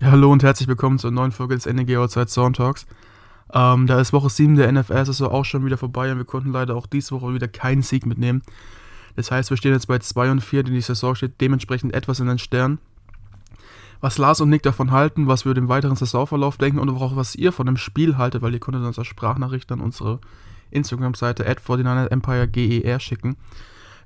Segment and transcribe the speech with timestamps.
[0.00, 2.86] Ja, hallo und herzlich willkommen zur neuen Folge des NEG Outside Sound Talks.
[3.52, 6.76] Ähm, da ist Woche 7 der NFL-Saison auch schon wieder vorbei und wir konnten leider
[6.76, 8.42] auch diese Woche wieder keinen Sieg mitnehmen.
[9.16, 12.20] Das heißt, wir stehen jetzt bei 2 und 4, denn die Saison steht dementsprechend etwas
[12.20, 12.78] in den Sternen.
[14.00, 17.16] Was Lars und Nick davon halten, was wir über den weiteren Saisonverlauf denken und auch
[17.16, 20.20] was ihr von dem Spiel haltet, weil ihr konntet uns als Sprachnachricht an unsere
[20.70, 23.36] Instagram-Seite at 49 Empire GER schicken,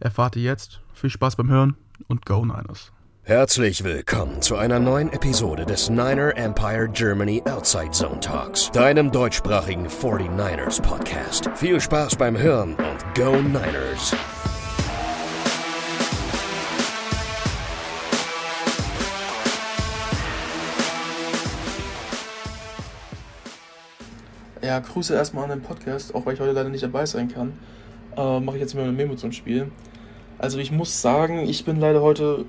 [0.01, 0.81] erfahrt ihr jetzt.
[0.95, 1.77] Viel Spaß beim Hören
[2.09, 2.93] und Go Niners!
[3.25, 9.87] Herzlich willkommen zu einer neuen Episode des Niner Empire Germany Outside Zone Talks, deinem deutschsprachigen
[9.87, 11.49] 49ers Podcast.
[11.55, 14.13] Viel Spaß beim Hören und Go Niners!
[24.63, 27.53] Ja, Grüße erstmal an den Podcast, auch weil ich heute leider nicht dabei sein kann.
[28.17, 29.71] Äh, Mache ich jetzt mal eine Memo zum Spiel.
[30.39, 32.47] Also ich muss sagen, ich bin leider heute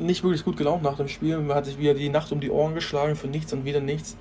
[0.00, 1.38] nicht wirklich gut gelaunt nach dem Spiel.
[1.38, 4.16] Man hat sich wieder die Nacht um die Ohren geschlagen für nichts und wieder nichts.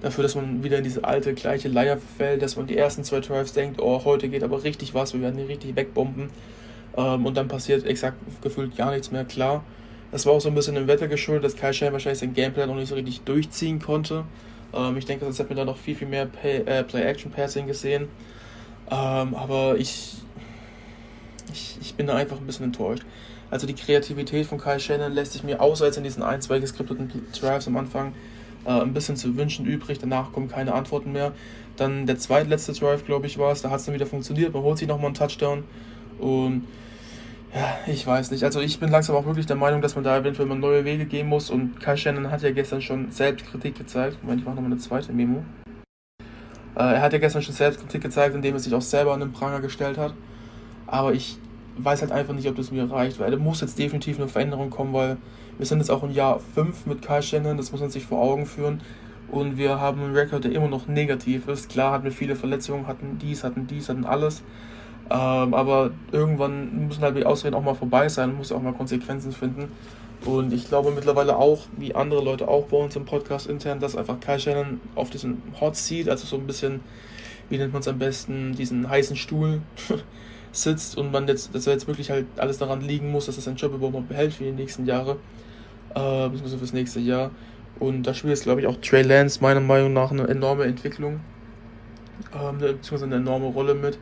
[0.00, 3.20] Dafür, dass man wieder in diese alte, gleiche Leier verfällt, dass man die ersten zwei
[3.20, 6.30] Drives denkt, oh, heute geht aber richtig was, wir werden hier richtig wegbomben.
[6.96, 9.64] Ähm, und dann passiert exakt gefühlt gar nichts mehr, klar.
[10.12, 12.66] Das war auch so ein bisschen im Wetter geschuldet, dass Kai Shane wahrscheinlich sein Gameplay
[12.66, 14.24] noch nicht so richtig durchziehen konnte.
[14.72, 18.08] Ähm, ich denke, sonst hätten wir da noch viel, viel mehr äh, Play-Action-Passing gesehen.
[18.90, 20.14] Ähm, aber ich,
[21.52, 23.04] ich, ich bin da einfach ein bisschen enttäuscht.
[23.50, 26.58] Also die Kreativität von Kyle Shannon lässt sich mir außer jetzt in diesen ein, zwei
[26.58, 28.12] geskripteten Drives am Anfang
[28.64, 29.98] äh, ein bisschen zu wünschen übrig.
[29.98, 31.32] Danach kommen keine Antworten mehr.
[31.76, 33.62] Dann der zweitletzte Drive, glaube ich, war es.
[33.62, 34.52] Da hat es dann wieder funktioniert.
[34.52, 35.64] Man holt sich nochmal einen Touchdown.
[36.18, 36.66] Und
[37.54, 38.44] ja, ich weiß nicht.
[38.44, 41.06] Also ich bin langsam auch wirklich der Meinung, dass man da eventuell mal neue Wege
[41.06, 41.48] gehen muss.
[41.48, 44.18] Und Kyle Shannon hat ja gestern schon Selbstkritik gezeigt.
[44.22, 45.42] Moment, ich mache nochmal eine zweite Memo.
[46.76, 49.32] Äh, er hat ja gestern schon Selbstkritik gezeigt, indem er sich auch selber an den
[49.32, 50.12] Pranger gestellt hat.
[50.86, 51.38] Aber ich
[51.84, 54.70] weiß halt einfach nicht, ob das mir reicht, weil da muss jetzt definitiv eine Veränderung
[54.70, 55.16] kommen, weil
[55.58, 58.20] wir sind jetzt auch im Jahr 5 mit Kai Shannon, das muss man sich vor
[58.20, 58.80] Augen führen.
[59.30, 61.68] Und wir haben einen Rekord, der immer noch negativ ist.
[61.68, 64.42] Klar hatten wir viele Verletzungen, hatten dies, hatten dies, hatten alles.
[65.10, 69.32] Ähm, aber irgendwann müssen halt die Ausreden auch mal vorbei sein, muss auch mal Konsequenzen
[69.32, 69.72] finden.
[70.24, 73.96] Und ich glaube mittlerweile auch, wie andere Leute auch bei uns im Podcast intern, dass
[73.96, 76.80] einfach Kai Shannon auf diesen Hot Seat, also so ein bisschen,
[77.48, 79.62] wie nennt man es am besten, diesen heißen Stuhl
[80.62, 83.42] sitzt und man jetzt, dass er jetzt wirklich halt alles daran liegen muss, dass er
[83.42, 85.16] seinen Job überhaupt behält für die nächsten Jahre,
[85.94, 87.30] äh, beziehungsweise fürs nächste Jahr.
[87.78, 91.20] Und da spielt jetzt, glaube ich, auch Trey Lance meiner Meinung nach eine enorme Entwicklung,
[92.34, 93.98] ähm, beziehungsweise eine enorme Rolle mit.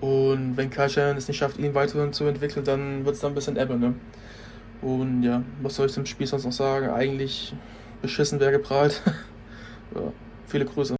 [0.00, 3.32] Und wenn Kyle Shannon es nicht schafft, ihn weiterhin zu entwickeln, dann wird es dann
[3.32, 3.94] ein bisschen ebbe, ne?
[4.80, 6.90] Und ja, was soll ich zum Spiel sonst noch sagen?
[6.90, 7.52] Eigentlich
[8.00, 9.02] beschissen wer geprahlt.
[9.94, 10.12] ja,
[10.46, 10.97] viele Grüße.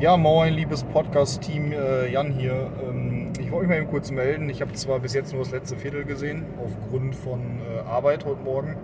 [0.00, 2.70] Ja, moin, liebes Podcast-Team, äh, Jan hier.
[2.88, 4.48] Ähm, ich wollte mich mal eben kurz melden.
[4.48, 8.40] Ich habe zwar bis jetzt nur das letzte Viertel gesehen, aufgrund von äh, Arbeit heute
[8.42, 8.76] Morgen.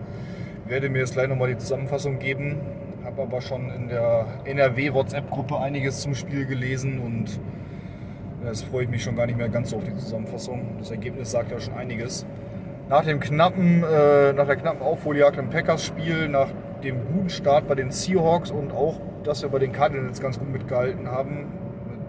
[0.66, 2.56] Werde mir jetzt gleich nochmal die Zusammenfassung geben.
[3.04, 7.38] Habe aber schon in der NRW-WhatsApp-Gruppe einiges zum Spiel gelesen und
[8.44, 10.78] jetzt freue ich mich schon gar nicht mehr ganz so auf die Zusammenfassung.
[10.81, 12.26] Das Ergebnis sagt ja schon einiges.
[12.88, 16.48] Nach, dem knappen, äh, nach der knappen Aufholjagd im Packers-Spiel, nach
[16.82, 20.50] dem guten Start bei den Seahawks und auch dass wir bei den Cardinals ganz gut
[20.50, 21.46] mitgehalten haben,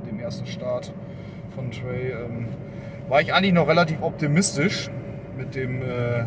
[0.04, 0.94] mit dem ersten Start
[1.56, 2.48] von Trey, ähm,
[3.08, 4.90] war ich eigentlich noch relativ optimistisch
[5.38, 6.26] mit dem äh,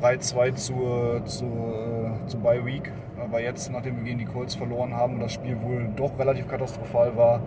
[0.00, 2.92] 3-2 zur, zur, äh, zur Bye Week.
[3.18, 6.46] Aber jetzt, nachdem wir gegen die Colts verloren haben und das Spiel wohl doch relativ
[6.48, 7.42] katastrophal war,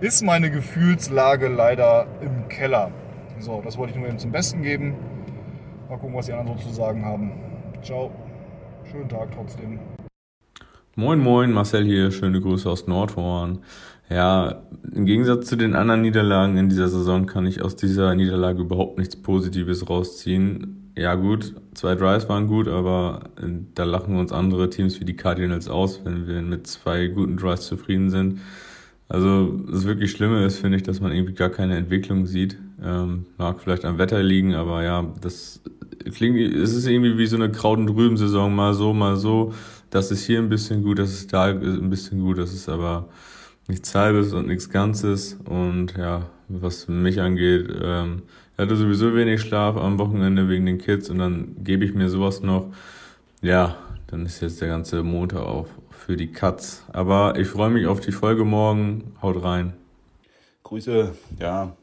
[0.00, 2.90] ist meine Gefühlslage leider im Keller.
[3.38, 4.96] So, das wollte ich nur eben zum Besten geben.
[5.88, 7.32] Mal gucken, was die anderen so zu sagen haben.
[7.82, 8.10] Ciao.
[8.90, 9.78] Schönen Tag trotzdem.
[10.98, 13.58] Moin Moin, Marcel hier, schöne Grüße aus Nordhorn.
[14.08, 14.62] Ja,
[14.94, 18.96] im Gegensatz zu den anderen Niederlagen in dieser Saison kann ich aus dieser Niederlage überhaupt
[18.96, 20.90] nichts Positives rausziehen.
[20.96, 25.16] Ja gut, zwei Drives waren gut, aber äh, da lachen uns andere Teams wie die
[25.16, 28.40] Cardinals aus, wenn wir mit zwei guten Drives zufrieden sind.
[29.06, 32.56] Also das wirklich Schlimme ist, finde ich, dass man irgendwie gar keine Entwicklung sieht.
[32.82, 35.60] Ähm, mag vielleicht am Wetter liegen, aber ja, das
[36.14, 39.52] klingt, es ist irgendwie wie so eine Kraut- und Rüben-Saison, mal so, mal so
[39.90, 43.08] das ist hier ein bisschen gut, das ist da ein bisschen gut, das ist aber
[43.68, 45.38] nichts Halbes und nichts Ganzes.
[45.44, 48.22] Und ja, was mich angeht, ähm,
[48.52, 52.08] ich hatte sowieso wenig Schlaf am Wochenende wegen den Kids und dann gebe ich mir
[52.08, 52.72] sowas noch.
[53.42, 56.84] Ja, dann ist jetzt der ganze Montag auch für die Cuts.
[56.92, 59.14] Aber ich freue mich auf die Folge morgen.
[59.20, 59.74] Haut rein.
[60.62, 61.76] Grüße, ja,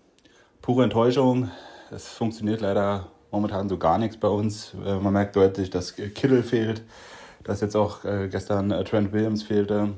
[0.61, 1.51] pure Enttäuschung.
[1.91, 4.73] Es funktioniert leider momentan so gar nichts bei uns.
[4.85, 6.83] Äh, man merkt deutlich, dass Kittel fehlt
[7.43, 9.89] dass jetzt auch äh, gestern äh, Trent Williams fehlte.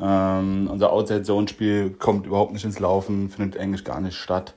[0.00, 4.54] Ähm, unser Outside-Zone-Spiel kommt überhaupt nicht ins Laufen, findet eigentlich gar nicht statt.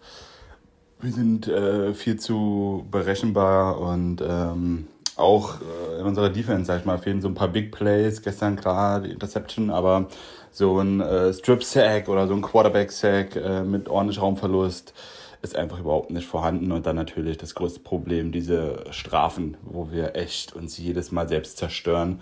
[1.00, 6.86] Wir sind äh, viel zu berechenbar und ähm, auch äh, in unserer Defense, sag ich
[6.86, 8.22] mal, fehlen so ein paar Big Plays.
[8.22, 10.08] Gestern klar die Interception, aber
[10.52, 14.94] so ein äh, Strip-Sack oder so ein Quarterback-Sack äh, mit ordentlich Raumverlust
[15.42, 16.72] ist einfach überhaupt nicht vorhanden.
[16.72, 21.58] Und dann natürlich das größte Problem, diese Strafen, wo wir echt uns jedes Mal selbst
[21.58, 22.22] zerstören.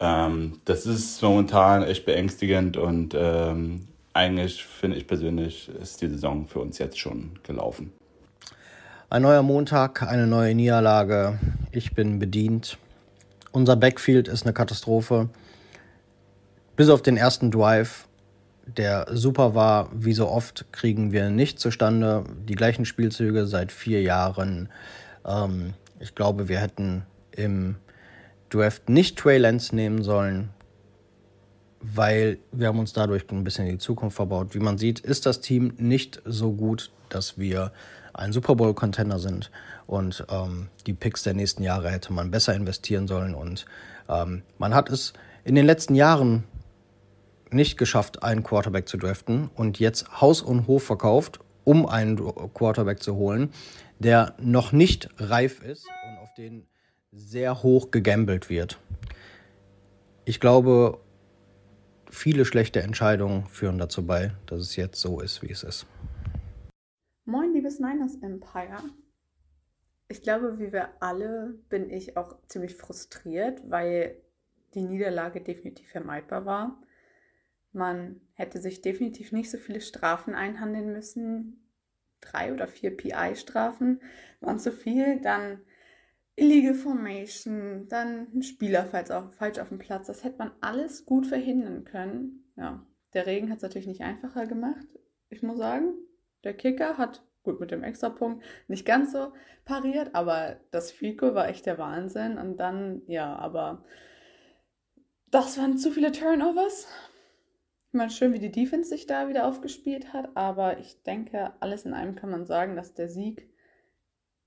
[0.00, 6.46] Ähm, das ist momentan echt beängstigend und ähm, eigentlich finde ich persönlich, ist die Saison
[6.46, 7.92] für uns jetzt schon gelaufen.
[9.10, 11.38] Ein neuer Montag, eine neue Niederlage.
[11.72, 12.78] Ich bin bedient.
[13.52, 15.28] Unser Backfield ist eine Katastrophe.
[16.76, 18.07] Bis auf den ersten Drive,
[18.76, 22.24] der super war, wie so oft, kriegen wir nicht zustande.
[22.48, 24.68] Die gleichen Spielzüge seit vier Jahren.
[25.26, 27.76] Ähm, ich glaube, wir hätten im
[28.50, 30.50] Draft nicht Trey Lance nehmen sollen,
[31.80, 34.54] weil wir haben uns dadurch ein bisschen in die Zukunft verbaut.
[34.54, 37.72] Wie man sieht, ist das Team nicht so gut, dass wir
[38.12, 39.50] ein Super Bowl-Contender sind.
[39.86, 43.34] Und ähm, die Picks der nächsten Jahre hätte man besser investieren sollen.
[43.34, 43.64] Und
[44.08, 45.12] ähm, man hat es
[45.44, 46.44] in den letzten Jahren
[47.52, 52.16] nicht geschafft, einen Quarterback zu draften und jetzt Haus und Hof verkauft, um einen
[52.54, 53.52] Quarterback zu holen,
[53.98, 56.66] der noch nicht reif ist und auf den
[57.12, 58.78] sehr hoch gegambelt wird.
[60.24, 61.00] Ich glaube,
[62.10, 65.86] viele schlechte Entscheidungen führen dazu bei, dass es jetzt so ist, wie es ist.
[67.24, 68.78] Moin, liebes Niners Empire.
[70.08, 74.16] Ich glaube, wie wir alle bin ich auch ziemlich frustriert, weil
[74.74, 76.82] die Niederlage definitiv vermeidbar war.
[77.72, 81.64] Man hätte sich definitiv nicht so viele Strafen einhandeln müssen.
[82.20, 84.00] Drei oder vier PI-Strafen
[84.40, 85.20] waren zu viel.
[85.20, 85.60] Dann
[86.38, 90.06] Illegal Formation, dann ein Spieler falsch auf, falsch auf dem Platz.
[90.06, 92.44] Das hätte man alles gut verhindern können.
[92.56, 94.86] Ja, der Regen hat es natürlich nicht einfacher gemacht.
[95.30, 95.94] Ich muss sagen,
[96.44, 99.32] der Kicker hat gut mit dem Extrapunkt nicht ganz so
[99.64, 102.38] pariert, aber das Fico war echt der Wahnsinn.
[102.38, 103.84] Und dann, ja, aber
[105.30, 106.86] das waren zu viele Turnovers.
[107.98, 111.94] Meine, schön, wie die Defense sich da wieder aufgespielt hat, aber ich denke, alles in
[111.94, 113.50] allem kann man sagen, dass der Sieg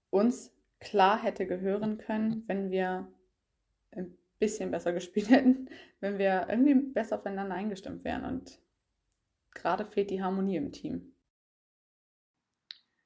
[0.10, 3.12] uns klar hätte gehören können, wenn wir
[3.92, 5.68] ein bisschen besser gespielt hätten,
[6.00, 8.24] wenn wir irgendwie besser aufeinander eingestimmt wären.
[8.24, 8.58] Und
[9.54, 11.12] gerade fehlt die Harmonie im Team.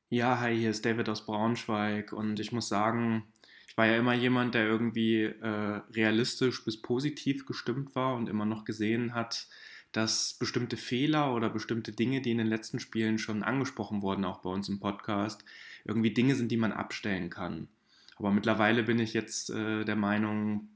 [0.09, 3.33] Ja, hi, hier ist David aus Braunschweig und ich muss sagen,
[3.67, 8.45] ich war ja immer jemand, der irgendwie äh, realistisch bis positiv gestimmt war und immer
[8.45, 9.47] noch gesehen hat,
[9.95, 14.39] dass bestimmte Fehler oder bestimmte Dinge, die in den letzten Spielen schon angesprochen wurden, auch
[14.39, 15.45] bei uns im Podcast,
[15.85, 17.69] irgendwie Dinge sind, die man abstellen kann.
[18.17, 20.67] Aber mittlerweile bin ich jetzt äh, der Meinung,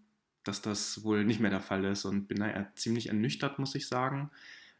[0.45, 3.87] dass das wohl nicht mehr der Fall ist und bin da ziemlich ernüchtert, muss ich
[3.87, 4.31] sagen.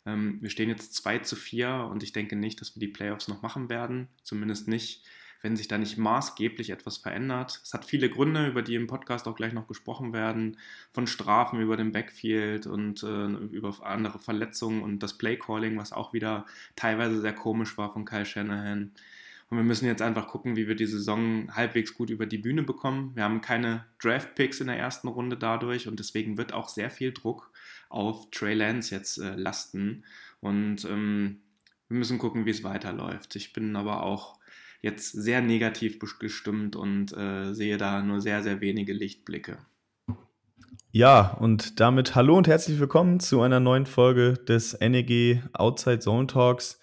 [0.06, 3.28] Ähm, wir stehen jetzt 2 zu 4 und ich denke nicht, dass wir die Playoffs
[3.28, 4.08] noch machen werden.
[4.24, 5.04] Zumindest nicht,
[5.42, 7.62] wenn sich da nicht maßgeblich etwas verändert.
[7.64, 10.58] Es hat viele Gründe, über die im Podcast auch gleich noch gesprochen werden,
[10.92, 16.14] von Strafen über den Backfield und äh, über andere Verletzungen und das Playcalling, was auch
[16.14, 16.46] wieder
[16.76, 18.92] teilweise sehr komisch war von Kyle Shanahan.
[19.50, 22.62] Und wir müssen jetzt einfach gucken, wie wir die Saison halbwegs gut über die Bühne
[22.62, 23.12] bekommen.
[23.16, 27.12] Wir haben keine Draft-Picks in der ersten Runde dadurch und deswegen wird auch sehr viel
[27.14, 27.52] Druck
[27.90, 30.04] auf Trey Lance jetzt äh, lasten.
[30.40, 31.40] Und ähm,
[31.88, 33.36] wir müssen gucken, wie es weiterläuft.
[33.36, 34.39] Ich bin aber auch
[34.82, 39.58] jetzt sehr negativ gestimmt und äh, sehe da nur sehr, sehr wenige Lichtblicke.
[40.92, 46.26] Ja, und damit hallo und herzlich willkommen zu einer neuen Folge des NEG Outside Zone
[46.26, 46.80] Talks.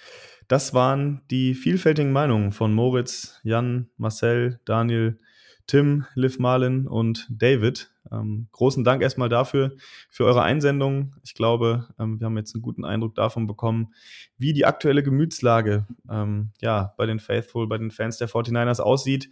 [0.47, 5.19] Das waren die vielfältigen Meinungen von Moritz, Jan, Marcel, Daniel,
[5.67, 7.91] Tim, Liv Marlin und David.
[8.13, 9.73] Ähm, großen Dank erstmal dafür,
[10.11, 11.15] für eure Einsendung.
[11.25, 13.93] Ich glaube, ähm, wir haben jetzt einen guten Eindruck davon bekommen,
[14.39, 19.31] wie die aktuelle Gemütslage ähm, ja, bei den Faithful, bei den Fans der 49ers aussieht.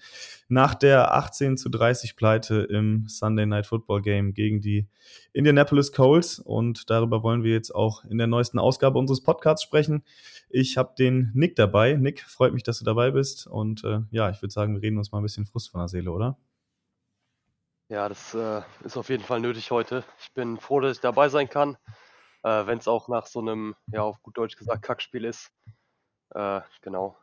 [0.48, 4.86] Nach der 18 zu 30 Pleite im Sunday Night Football Game gegen die
[5.32, 6.38] Indianapolis Colts.
[6.38, 10.04] Und darüber wollen wir jetzt auch in der neuesten Ausgabe unseres Podcasts sprechen.
[10.48, 11.94] Ich habe den Nick dabei.
[11.94, 13.46] Nick, freut mich, dass du dabei bist.
[13.46, 15.88] Und äh, ja, ich würde sagen, wir reden uns mal ein bisschen Frust von der
[15.88, 16.38] Seele, oder?
[17.88, 20.04] Ja, das äh, ist auf jeden Fall nötig heute.
[20.18, 21.76] Ich bin froh, dass ich dabei sein kann,
[22.42, 25.50] äh, wenn es auch nach so einem, ja, auf gut Deutsch gesagt, Kackspiel ist.
[26.34, 27.16] Äh, genau.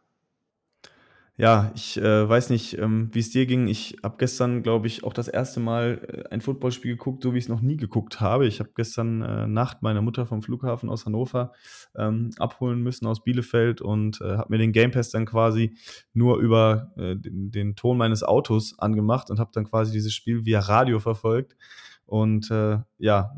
[1.42, 3.68] Ja, ich äh, weiß nicht, ähm, wie es dir ging.
[3.68, 7.40] Ich habe gestern, glaube ich, auch das erste Mal äh, ein Footballspiel geguckt, so wie
[7.40, 8.46] ich es noch nie geguckt habe.
[8.46, 11.52] Ich habe gestern äh, Nacht meine Mutter vom Flughafen aus Hannover
[11.96, 15.76] ähm, abholen müssen aus Bielefeld und äh, habe mir den Game Pass dann quasi
[16.14, 20.46] nur über äh, den, den, Ton meines Autos angemacht und habe dann quasi dieses Spiel
[20.46, 21.58] via Radio verfolgt.
[22.06, 23.36] Und äh, ja,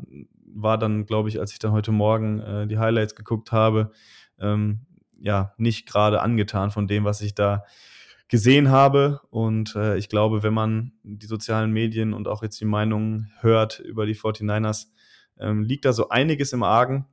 [0.54, 3.92] war dann, glaube ich, als ich dann heute Morgen die Highlights geguckt habe,
[4.38, 4.80] ähm,
[5.18, 7.64] ja, nicht gerade angetan von dem, was ich da
[8.34, 9.20] gesehen habe.
[9.30, 13.78] Und äh, ich glaube, wenn man die sozialen Medien und auch jetzt die Meinungen hört
[13.78, 14.88] über die 49ers,
[15.38, 17.06] ähm, liegt da so einiges im Argen.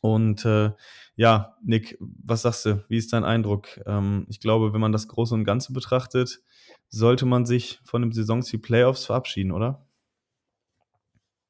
[0.00, 0.72] Und äh,
[1.14, 2.84] ja, Nick, was sagst du?
[2.88, 3.68] Wie ist dein Eindruck?
[3.86, 6.40] Ähm, ich glaube, wenn man das Große und Ganze betrachtet,
[6.88, 9.86] sollte man sich von dem Saisonziel Playoffs verabschieden, oder?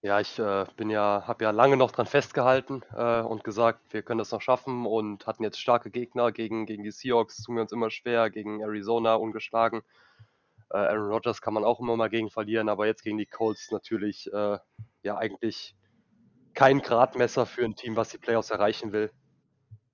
[0.08, 4.00] Ja, ich äh, bin ja, habe ja lange noch dran festgehalten äh, und gesagt, wir
[4.00, 7.60] können das noch schaffen und hatten jetzt starke Gegner gegen, gegen die Seahawks, tun wir
[7.60, 9.82] uns immer schwer, gegen Arizona ungeschlagen.
[10.70, 13.70] Äh, Aaron Rodgers kann man auch immer mal gegen verlieren, aber jetzt gegen die Colts
[13.70, 14.58] natürlich äh,
[15.02, 15.76] ja eigentlich
[16.54, 19.12] kein Gradmesser für ein Team, was die Playoffs erreichen will.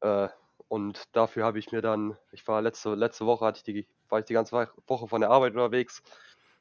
[0.01, 0.29] Äh,
[0.69, 4.21] und dafür habe ich mir dann, ich war letzte, letzte Woche, hatte ich die, war
[4.21, 4.53] ich die ganze
[4.87, 6.05] Woche von der Arbeit unterwegs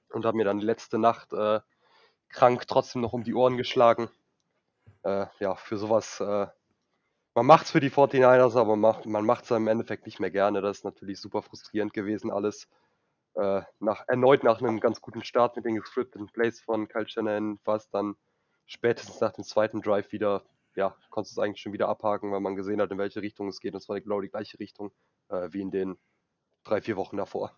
[0.10, 1.60] und habe mir dann letzte Nacht äh,
[2.34, 4.10] krank trotzdem noch um die Ohren geschlagen.
[5.04, 6.48] Äh, ja, für sowas, äh,
[7.36, 10.62] man es für die 49ers, aber macht, man macht es im Endeffekt nicht mehr gerne.
[10.62, 12.68] Das ist natürlich super frustrierend gewesen alles.
[13.36, 17.60] Äh, nach, erneut nach einem ganz guten Start mit den gescripteten Plays von Kyle Shanahan
[17.64, 18.16] war es dann
[18.68, 20.44] spätestens nach dem zweiten Drive wieder,
[20.76, 23.48] ja, konntest du es eigentlich schon wieder abhaken, weil man gesehen hat, in welche Richtung
[23.48, 23.74] es geht.
[23.74, 24.92] Und es war genau die gleiche Richtung
[25.30, 25.98] äh, wie in den
[26.64, 27.58] drei, vier Wochen davor.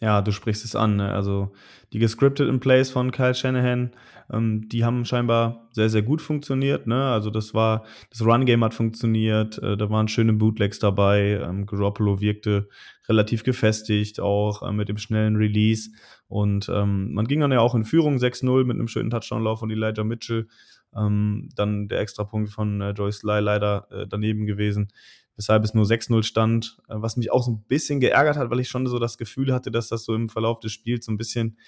[0.00, 0.96] Ja, du sprichst es an.
[0.96, 1.12] Ne?
[1.12, 1.52] Also
[1.92, 3.92] die gescripteten Plays von Kyle Shanahan,
[4.32, 6.86] ähm, die haben scheinbar sehr, sehr gut funktioniert.
[6.86, 7.10] Ne?
[7.10, 11.40] Also das war, das Run-Game hat funktioniert, äh, da waren schöne Bootlegs dabei.
[11.40, 12.68] Ähm, Garoppolo wirkte
[13.08, 15.90] relativ gefestigt, auch äh, mit dem schnellen Release.
[16.26, 19.70] Und ähm, man ging dann ja auch in Führung 6-0 mit einem schönen Touchdown-Lauf von
[19.70, 20.48] Elijah Mitchell.
[20.96, 24.88] Ähm, dann der Extrapunkt von äh, Joyce Lai leider äh, daneben gewesen
[25.36, 28.60] weshalb es nur 6-0 stand, äh, was mich auch so ein bisschen geärgert hat, weil
[28.60, 31.16] ich schon so das Gefühl hatte, dass das so im Verlauf des Spiels so ein
[31.16, 31.58] bisschen,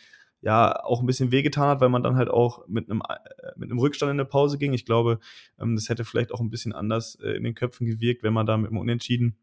[0.40, 3.14] ja, auch ein bisschen wehgetan hat, weil man dann halt auch mit einem, äh,
[3.56, 4.72] mit einem Rückstand in der Pause ging.
[4.72, 5.18] Ich glaube,
[5.60, 8.46] ähm, das hätte vielleicht auch ein bisschen anders äh, in den Köpfen gewirkt, wenn man
[8.46, 9.36] da mit einem Unentschieden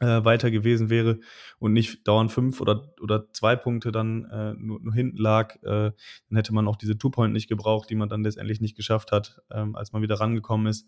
[0.00, 1.18] weiter gewesen wäre
[1.58, 5.90] und nicht dauernd fünf oder, oder zwei Punkte dann äh, nur, nur hinten lag, äh,
[5.92, 9.40] dann hätte man auch diese Two-Point nicht gebraucht, die man dann letztendlich nicht geschafft hat,
[9.50, 10.86] ähm, als man wieder rangekommen ist.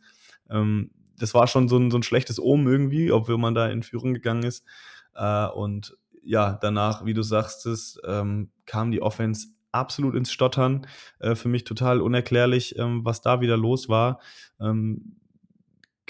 [0.49, 3.83] Ähm, das war schon so ein, so ein schlechtes Omen irgendwie, obwohl man da in
[3.83, 4.64] Führung gegangen ist.
[5.14, 10.87] Äh, und ja, danach, wie du sagst, es, ähm, kam die Offense absolut ins Stottern.
[11.19, 14.21] Äh, für mich total unerklärlich, ähm, was da wieder los war.
[14.61, 15.20] Ähm,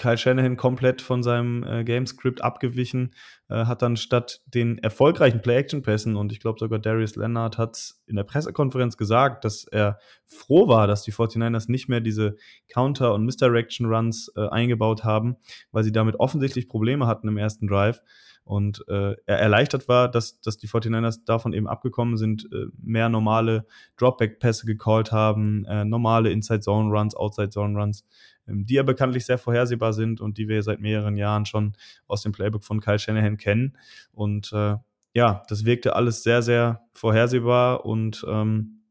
[0.01, 3.13] Kyle Shanahan komplett von seinem äh, Gamescript abgewichen,
[3.49, 8.15] äh, hat dann statt den erfolgreichen Play-Action-Pässen, und ich glaube sogar Darius Leonard hat in
[8.15, 12.35] der Pressekonferenz gesagt, dass er froh war, dass die 49ers nicht mehr diese
[12.67, 15.35] Counter- und Misdirection-Runs äh, eingebaut haben,
[15.71, 18.01] weil sie damit offensichtlich Probleme hatten im ersten Drive.
[18.43, 23.07] Und äh, er erleichtert war, dass, dass die 49ers davon eben abgekommen sind, äh, mehr
[23.07, 23.67] normale
[23.97, 28.03] Dropback-Pässe gecallt haben, äh, normale Inside-Zone-Runs, Outside-Zone-Runs
[28.45, 31.73] die ja bekanntlich sehr vorhersehbar sind und die wir seit mehreren Jahren schon
[32.07, 33.77] aus dem Playbook von Kyle Shanahan kennen.
[34.11, 34.75] Und äh,
[35.13, 38.81] ja, das wirkte alles sehr, sehr vorhersehbar und ähm,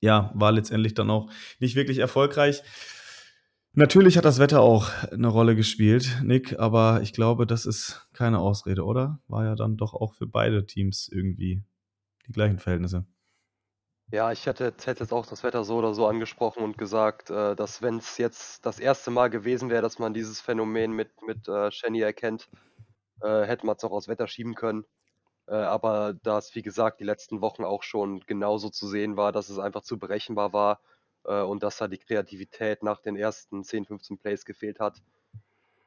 [0.00, 1.30] ja, war letztendlich dann auch
[1.60, 2.62] nicht wirklich erfolgreich.
[3.74, 8.38] Natürlich hat das Wetter auch eine Rolle gespielt, Nick, aber ich glaube, das ist keine
[8.38, 9.20] Ausrede, oder?
[9.28, 11.62] War ja dann doch auch für beide Teams irgendwie
[12.26, 13.06] die gleichen Verhältnisse.
[14.12, 17.30] Ja, ich hätte jetzt hätte jetzt auch das Wetter so oder so angesprochen und gesagt,
[17.30, 21.48] äh, dass es jetzt das erste Mal gewesen wäre, dass man dieses Phänomen mit mit,
[21.48, 22.50] äh, Shenny erkennt,
[23.22, 24.84] äh, hätte man es auch aufs Wetter schieben können.
[25.48, 29.32] Äh, aber da es, wie gesagt, die letzten Wochen auch schon genauso zu sehen war,
[29.32, 30.80] dass es einfach zu berechenbar war,
[31.24, 35.02] äh, und dass da die Kreativität nach den ersten 10, 15 Plays gefehlt hat,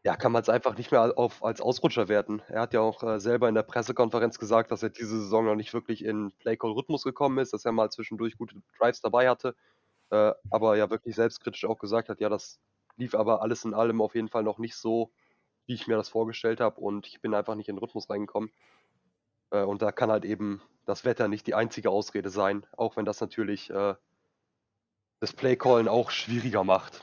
[0.05, 2.43] ja, kann man es einfach nicht mehr auf, als Ausrutscher werten.
[2.47, 5.55] Er hat ja auch äh, selber in der Pressekonferenz gesagt, dass er diese Saison noch
[5.55, 9.55] nicht wirklich in Play-Call-Rhythmus gekommen ist, dass er mal zwischendurch gute Drives dabei hatte,
[10.11, 12.59] äh, aber ja wirklich selbstkritisch auch gesagt hat, ja, das
[12.97, 15.11] lief aber alles in allem auf jeden Fall noch nicht so,
[15.65, 18.51] wie ich mir das vorgestellt habe und ich bin einfach nicht in den Rhythmus reingekommen.
[19.49, 23.05] Äh, und da kann halt eben das Wetter nicht die einzige Ausrede sein, auch wenn
[23.05, 23.95] das natürlich äh,
[25.19, 27.01] das Playcallen auch schwieriger macht.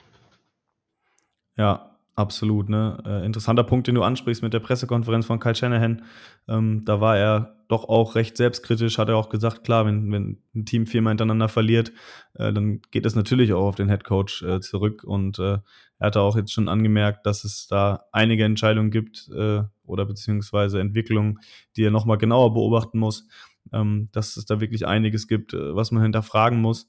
[1.56, 3.02] Ja, Absolut, ne?
[3.06, 6.02] Äh, interessanter Punkt, den du ansprichst mit der Pressekonferenz von Kyle Shanahan.
[6.46, 10.36] Ähm, da war er doch auch recht selbstkritisch, hat er auch gesagt, klar, wenn, wenn
[10.54, 11.90] ein Team viermal hintereinander verliert,
[12.34, 15.04] äh, dann geht es natürlich auch auf den Headcoach äh, zurück.
[15.04, 15.58] Und äh,
[15.98, 20.80] er hatte auch jetzt schon angemerkt, dass es da einige Entscheidungen gibt äh, oder beziehungsweise
[20.80, 21.38] Entwicklungen,
[21.76, 23.26] die er nochmal genauer beobachten muss,
[23.72, 26.88] ähm, dass es da wirklich einiges gibt, äh, was man hinterfragen muss.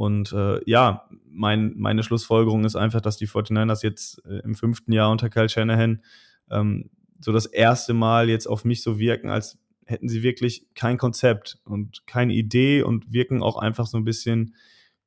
[0.00, 4.92] Und äh, ja, mein, meine Schlussfolgerung ist einfach, dass die 49ers jetzt äh, im fünften
[4.92, 6.02] Jahr unter Kyle Shanahan
[6.50, 6.88] ähm,
[7.18, 11.58] so das erste Mal jetzt auf mich so wirken, als hätten sie wirklich kein Konzept
[11.64, 14.54] und keine Idee und wirken auch einfach so ein bisschen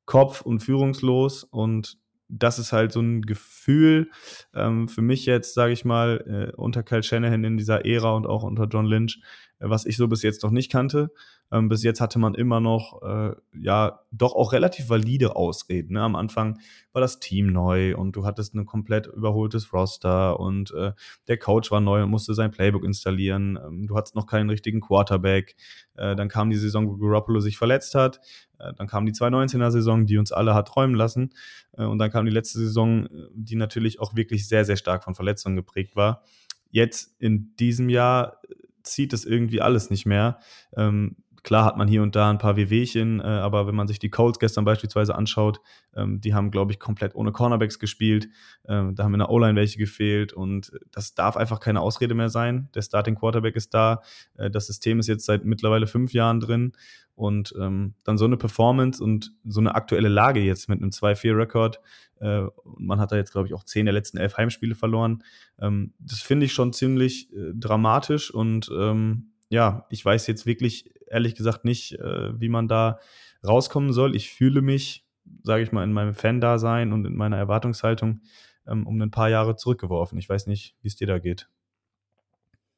[0.04, 1.42] kopf- und führungslos.
[1.42, 4.10] Und das ist halt so ein Gefühl
[4.54, 8.26] ähm, für mich jetzt, sage ich mal, äh, unter Kyle Shanahan in dieser Ära und
[8.26, 9.20] auch unter John Lynch,
[9.58, 11.10] äh, was ich so bis jetzt noch nicht kannte.
[11.52, 15.94] Ähm, bis jetzt hatte man immer noch, äh, ja, doch auch relativ valide Ausreden.
[15.94, 16.02] Ne?
[16.02, 16.58] Am Anfang
[16.92, 20.92] war das Team neu und du hattest ein komplett überholtes Roster und äh,
[21.28, 23.58] der Coach war neu und musste sein Playbook installieren.
[23.64, 25.56] Ähm, du hattest noch keinen richtigen Quarterback.
[25.96, 28.20] Äh, dann kam die Saison, wo Garoppolo sich verletzt hat.
[28.64, 31.30] Äh, dann kam die 2019er-Saison, die uns alle hat träumen lassen.
[31.76, 35.04] Äh, und dann kam die letzte Saison, äh, die natürlich auch wirklich sehr, sehr stark
[35.04, 36.22] von Verletzungen geprägt war.
[36.70, 38.40] Jetzt in diesem Jahr
[38.82, 40.38] zieht es irgendwie alles nicht mehr.
[40.76, 43.98] Ähm, Klar hat man hier und da ein paar Wehwehchen, äh, aber wenn man sich
[43.98, 45.60] die Colts gestern beispielsweise anschaut,
[45.94, 48.28] ähm, die haben, glaube ich, komplett ohne Cornerbacks gespielt.
[48.66, 52.30] Ähm, da haben in der O-Line welche gefehlt und das darf einfach keine Ausrede mehr
[52.30, 52.70] sein.
[52.74, 54.00] Der Starting Quarterback ist da.
[54.34, 56.72] Das System ist jetzt seit mittlerweile fünf Jahren drin
[57.14, 61.80] und ähm, dann so eine Performance und so eine aktuelle Lage jetzt mit einem 2-4-Rekord.
[62.20, 62.42] Äh,
[62.76, 65.22] man hat da jetzt, glaube ich, auch zehn der letzten elf Heimspiele verloren.
[65.60, 70.90] Ähm, das finde ich schon ziemlich äh, dramatisch und ähm, ja, ich weiß jetzt wirklich
[71.08, 72.98] ehrlich gesagt nicht, äh, wie man da
[73.46, 74.16] rauskommen soll.
[74.16, 75.06] Ich fühle mich,
[75.42, 78.20] sage ich mal, in meinem Fan-Dasein und in meiner Erwartungshaltung
[78.66, 80.18] ähm, um ein paar Jahre zurückgeworfen.
[80.18, 81.48] Ich weiß nicht, wie es dir da geht.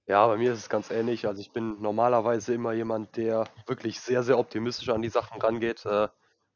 [0.06, 1.26] Ja, bei mir ist es ganz ähnlich.
[1.26, 5.84] Also ich bin normalerweise immer jemand, der wirklich sehr, sehr optimistisch an die Sachen rangeht,
[5.84, 6.08] äh,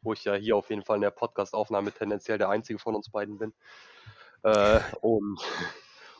[0.02, 3.10] wo ich ja hier auf jeden Fall in der Podcast-Aufnahme tendenziell der einzige von uns
[3.10, 3.52] beiden bin.
[4.44, 5.40] Äh, und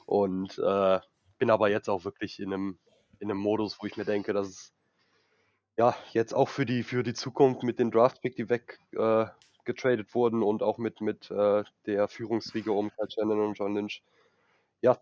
[0.06, 1.00] und äh,
[1.38, 2.78] bin aber jetzt auch wirklich in einem,
[3.20, 4.74] in einem Modus, wo ich mir denke, dass es
[5.76, 10.42] ja, jetzt auch für die, für die Zukunft mit den Draftpick, die weggetradet äh, wurden
[10.42, 14.02] und auch mit, mit äh, der Führungsriege um Kyle Shannon und John Lynch,
[14.82, 14.98] ja,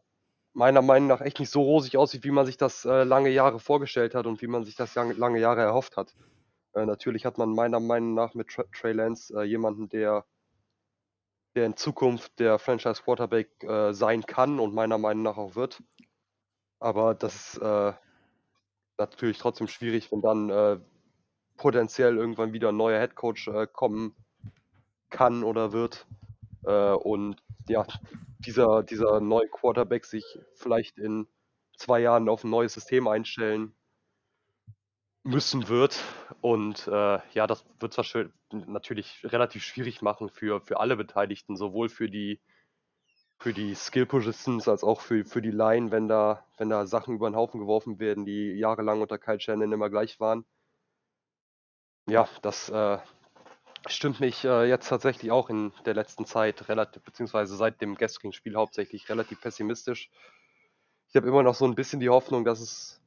[0.59, 3.61] meiner Meinung nach echt nicht so rosig aussieht, wie man sich das äh, lange Jahre
[3.61, 6.15] vorgestellt hat und wie man sich das lange, lange Jahre erhofft hat.
[6.75, 10.25] Äh, natürlich hat man meiner Meinung nach mit Tra Trey Lance äh, jemanden, der,
[11.55, 15.83] der in Zukunft der Franchise Quarterback äh, sein kann und meiner Meinung nach auch wird.
[16.81, 17.59] Aber das
[18.99, 20.79] natürlich trotzdem schwierig, wenn dann äh,
[21.57, 24.15] potenziell irgendwann wieder ein neuer Headcoach äh, kommen
[25.11, 26.07] kann oder wird.
[26.65, 27.37] Äh, und
[27.69, 27.87] ja,
[28.39, 30.25] dieser, dieser neue Quarterback sich
[30.55, 31.27] vielleicht in
[31.77, 33.75] zwei Jahren auf ein neues System einstellen
[35.23, 36.03] müssen wird.
[36.41, 38.15] Und äh, ja, das wird es
[38.51, 42.41] natürlich relativ schwierig machen für, für alle Beteiligten, sowohl für die
[43.41, 47.15] für die Skill Positions als auch für, für die Line, wenn da, wenn da Sachen
[47.15, 50.45] über den Haufen geworfen werden, die jahrelang unter Kyle Shannon immer gleich waren.
[52.09, 52.99] Ja, das äh,
[53.87, 58.33] stimmt mich äh, jetzt tatsächlich auch in der letzten Zeit relativ, beziehungsweise seit dem gestrigen
[58.33, 60.11] Spiel hauptsächlich relativ pessimistisch.
[61.09, 63.01] Ich habe immer noch so ein bisschen die Hoffnung, dass es,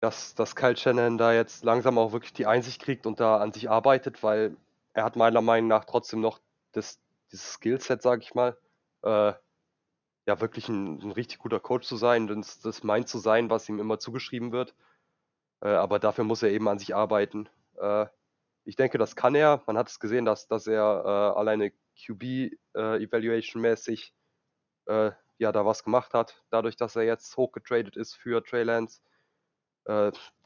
[0.00, 3.52] dass, dass Kyle Shannon da jetzt langsam auch wirklich die Einsicht kriegt und da an
[3.52, 4.56] sich arbeitet, weil
[4.94, 6.40] er hat meiner Meinung nach trotzdem noch
[6.72, 8.56] das, dieses Skillset, sage ich mal,
[9.02, 9.32] äh,
[10.26, 13.68] ja, wirklich ein, ein, richtig guter Coach zu sein, das, das meint zu sein, was
[13.68, 14.74] ihm immer zugeschrieben wird.
[15.60, 17.48] Äh, aber dafür muss er eben an sich arbeiten.
[17.76, 18.06] Äh,
[18.64, 19.62] ich denke, das kann er.
[19.66, 24.14] Man hat es gesehen, dass, dass er äh, alleine QB-Evaluation-mäßig
[24.86, 28.62] äh, äh, ja da was gemacht hat, dadurch, dass er jetzt hochgetradet ist für Trey
[28.64, 29.00] Lance.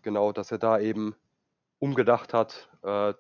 [0.03, 1.15] genau, dass er da eben
[1.79, 2.71] umgedacht hat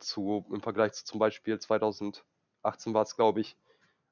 [0.01, 3.59] zu, im Vergleich zu zum Beispiel 2018 war es, glaube ich,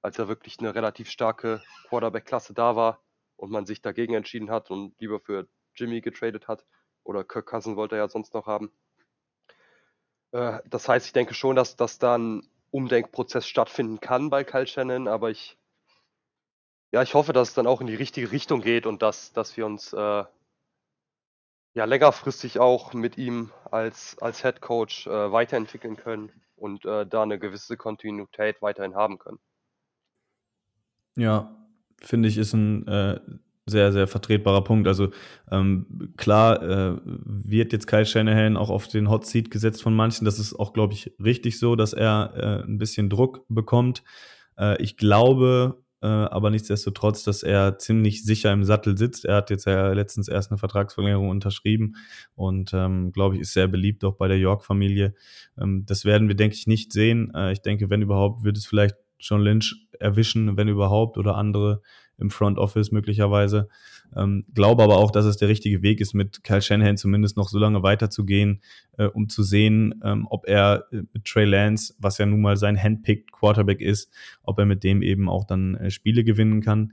[0.02, 3.02] als ja wirklich eine relativ starke Quarterback-Klasse da war
[3.36, 6.66] und man sich dagegen entschieden hat und lieber für Jimmy getradet hat.
[7.04, 8.70] Oder Kirk Cousin wollte er ja sonst noch haben.
[10.34, 14.66] Äh, das heißt, ich denke schon, dass, dass da ein Umdenkprozess stattfinden kann bei Kyle
[14.66, 15.56] Shannon, aber ich,
[16.92, 19.56] ja, ich hoffe, dass es dann auch in die richtige Richtung geht und dass, dass
[19.56, 20.24] wir uns äh,
[21.74, 27.22] ja längerfristig auch mit ihm als, als Head Coach äh, weiterentwickeln können und äh, da
[27.22, 29.38] eine gewisse Kontinuität weiterhin haben können.
[31.16, 31.54] Ja,
[32.00, 33.20] finde ich, ist ein äh,
[33.66, 34.86] sehr, sehr vertretbarer Punkt.
[34.86, 35.08] Also
[35.50, 40.24] ähm, klar äh, wird jetzt Kyle Shanahan auch auf den Hot Seat gesetzt von manchen.
[40.24, 44.02] Das ist auch, glaube ich, richtig so, dass er äh, ein bisschen Druck bekommt.
[44.58, 49.24] Äh, ich glaube äh, aber nichtsdestotrotz, dass er ziemlich sicher im Sattel sitzt.
[49.24, 51.96] Er hat jetzt ja letztens erst eine Vertragsverlängerung unterschrieben
[52.34, 55.14] und ähm, glaube ich, ist sehr beliebt auch bei der York-Familie.
[55.58, 57.32] Ähm, das werden wir, denke ich, nicht sehen.
[57.34, 61.80] Äh, ich denke, wenn überhaupt, wird es vielleicht John Lynch erwischen, wenn überhaupt, oder andere
[62.18, 63.68] im Front Office möglicherweise.
[64.16, 67.48] Ähm, glaube aber auch, dass es der richtige Weg ist, mit Kyle Shanahan zumindest noch
[67.48, 68.60] so lange weiterzugehen,
[68.96, 72.56] äh, um zu sehen, ähm, ob er äh, mit Trey Lance, was ja nun mal
[72.56, 76.92] sein handpicked Quarterback ist, ob er mit dem eben auch dann äh, Spiele gewinnen kann.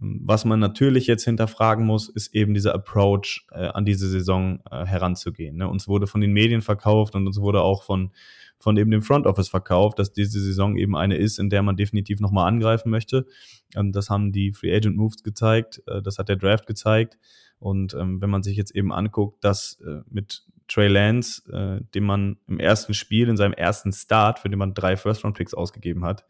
[0.00, 4.60] Ähm, was man natürlich jetzt hinterfragen muss, ist eben dieser Approach äh, an diese Saison
[4.70, 5.56] äh, heranzugehen.
[5.56, 5.68] Ne?
[5.68, 8.12] Uns wurde von den Medien verkauft und uns wurde auch von
[8.60, 11.76] von eben dem Front Office verkauft, dass diese Saison eben eine ist, in der man
[11.76, 13.26] definitiv nochmal angreifen möchte.
[13.74, 17.18] Ähm, das haben die Free Agent Moves gezeigt, äh, das hat der Draft gezeigt.
[17.58, 22.04] Und ähm, wenn man sich jetzt eben anguckt, dass äh, mit Trey Lance, äh, den
[22.04, 26.24] man im ersten Spiel, in seinem ersten Start, für den man drei First-Round-Picks ausgegeben hat,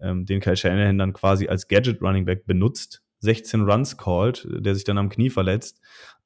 [0.00, 4.98] ähm, den Kyle Shanahan dann quasi als Gadget-Running-Back benutzt, 16 Runs called, der sich dann
[4.98, 5.80] am Knie verletzt,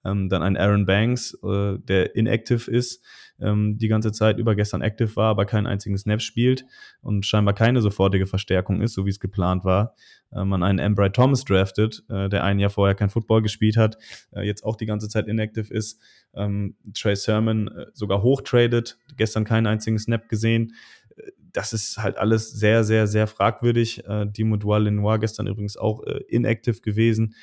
[0.05, 3.05] ähm, dann ein Aaron Banks, äh, der inactive ist,
[3.41, 6.65] ähm, die ganze Zeit über gestern active war, aber keinen einzigen Snap spielt
[7.03, 9.95] und scheinbar keine sofortige Verstärkung ist, so wie es geplant war.
[10.33, 13.99] Äh, man einen Embry Thomas draftet, äh, der ein Jahr vorher kein Football gespielt hat,
[14.33, 16.01] äh, jetzt auch die ganze Zeit inactive ist.
[16.35, 20.75] Ähm, Trey Sermon äh, sogar hochtradet, gestern keinen einzigen Snap gesehen
[21.53, 24.05] das ist halt alles sehr, sehr, sehr fragwürdig.
[24.07, 27.35] Äh, Dimo Dual-Lenoir gestern übrigens auch äh, inactive gewesen,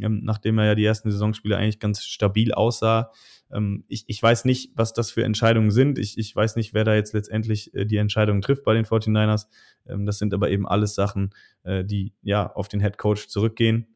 [0.00, 3.10] ähm, nachdem er ja die ersten Saisonspiele eigentlich ganz stabil aussah.
[3.52, 5.98] Ähm, ich, ich weiß nicht, was das für Entscheidungen sind.
[5.98, 9.46] Ich, ich weiß nicht, wer da jetzt letztendlich äh, die Entscheidung trifft bei den 49ers.
[9.86, 11.30] Ähm, das sind aber eben alles Sachen,
[11.64, 13.86] äh, die ja auf den Head Coach zurückgehen.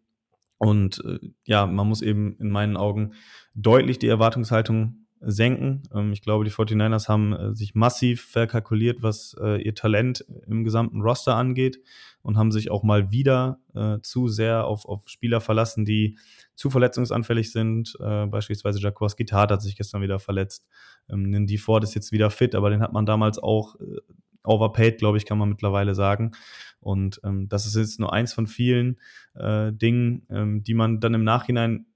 [0.58, 3.14] Und äh, ja, man muss eben in meinen Augen
[3.54, 5.82] deutlich die Erwartungshaltung senken.
[5.94, 10.64] Ähm, ich glaube, die 49ers haben äh, sich massiv verkalkuliert, was äh, ihr Talent im
[10.64, 11.80] gesamten Roster angeht
[12.22, 16.18] und haben sich auch mal wieder äh, zu sehr auf, auf Spieler verlassen, die
[16.54, 17.96] zu verletzungsanfällig sind.
[18.00, 20.66] Äh, beispielsweise Jaworski Tat hat sich gestern wieder verletzt.
[21.08, 23.98] Ähm, Nindy Ford ist jetzt wieder fit, aber den hat man damals auch äh,
[24.44, 26.32] overpaid, glaube ich, kann man mittlerweile sagen.
[26.80, 28.98] Und ähm, das ist jetzt nur eins von vielen
[29.34, 31.86] äh, Dingen, ähm, die man dann im Nachhinein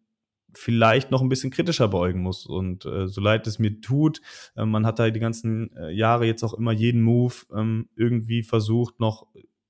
[0.57, 2.47] vielleicht noch ein bisschen kritischer beugen muss.
[2.47, 4.21] Und äh, so leid es mir tut,
[4.57, 8.43] äh, man hat da die ganzen äh, Jahre jetzt auch immer jeden Move ähm, irgendwie
[8.43, 9.27] versucht, noch,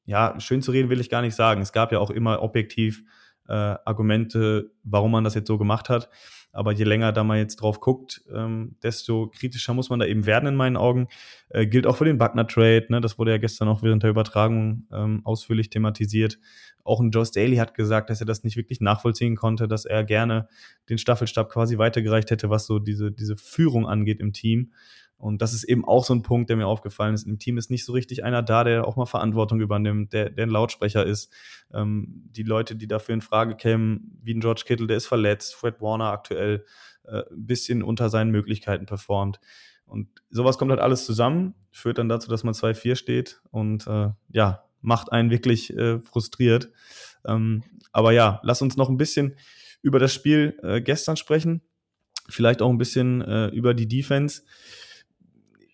[0.06, 1.60] ja, schön zu reden will ich gar nicht sagen.
[1.60, 3.02] Es gab ja auch immer objektiv
[3.48, 6.08] äh, Argumente, warum man das jetzt so gemacht hat.
[6.52, 10.24] Aber je länger da man jetzt drauf guckt, ähm, desto kritischer muss man da eben
[10.24, 11.08] werden in meinen Augen.
[11.48, 12.86] Äh, gilt auch für den Buckner-Trade.
[12.90, 13.00] Ne?
[13.00, 16.38] Das wurde ja gestern auch während der Übertragung ähm, ausführlich thematisiert.
[16.84, 20.04] Auch ein Joe Staley hat gesagt, dass er das nicht wirklich nachvollziehen konnte, dass er
[20.04, 20.48] gerne
[20.88, 24.72] den Staffelstab quasi weitergereicht hätte, was so diese, diese Führung angeht im Team.
[25.24, 27.26] Und das ist eben auch so ein Punkt, der mir aufgefallen ist.
[27.26, 30.44] Im Team ist nicht so richtig einer da, der auch mal Verantwortung übernimmt, der, der
[30.44, 31.32] ein Lautsprecher ist.
[31.72, 35.54] Ähm, die Leute, die dafür in Frage kämen, wie ein George Kittle, der ist verletzt,
[35.54, 36.66] Fred Warner aktuell
[37.04, 39.40] äh, ein bisschen unter seinen Möglichkeiten performt.
[39.86, 44.10] Und sowas kommt halt alles zusammen, führt dann dazu, dass man 2-4 steht und äh,
[44.28, 46.70] ja, macht einen wirklich äh, frustriert.
[47.24, 49.36] Ähm, aber ja, lass uns noch ein bisschen
[49.80, 51.62] über das Spiel äh, gestern sprechen.
[52.28, 54.42] Vielleicht auch ein bisschen äh, über die Defense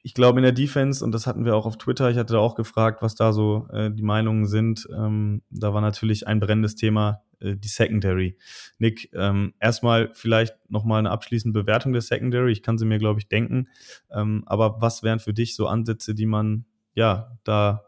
[0.02, 2.38] ich glaube in der Defense, und das hatten wir auch auf Twitter, ich hatte da
[2.38, 4.88] auch gefragt, was da so äh, die Meinungen sind.
[4.96, 8.38] Ähm, da war natürlich ein brennendes Thema äh, die Secondary.
[8.78, 12.52] Nick, ähm, erstmal vielleicht nochmal eine abschließende Bewertung der Secondary.
[12.52, 13.68] Ich kann sie mir, glaube ich, denken.
[14.10, 17.84] Ähm, aber was wären für dich so Ansätze, die man ja da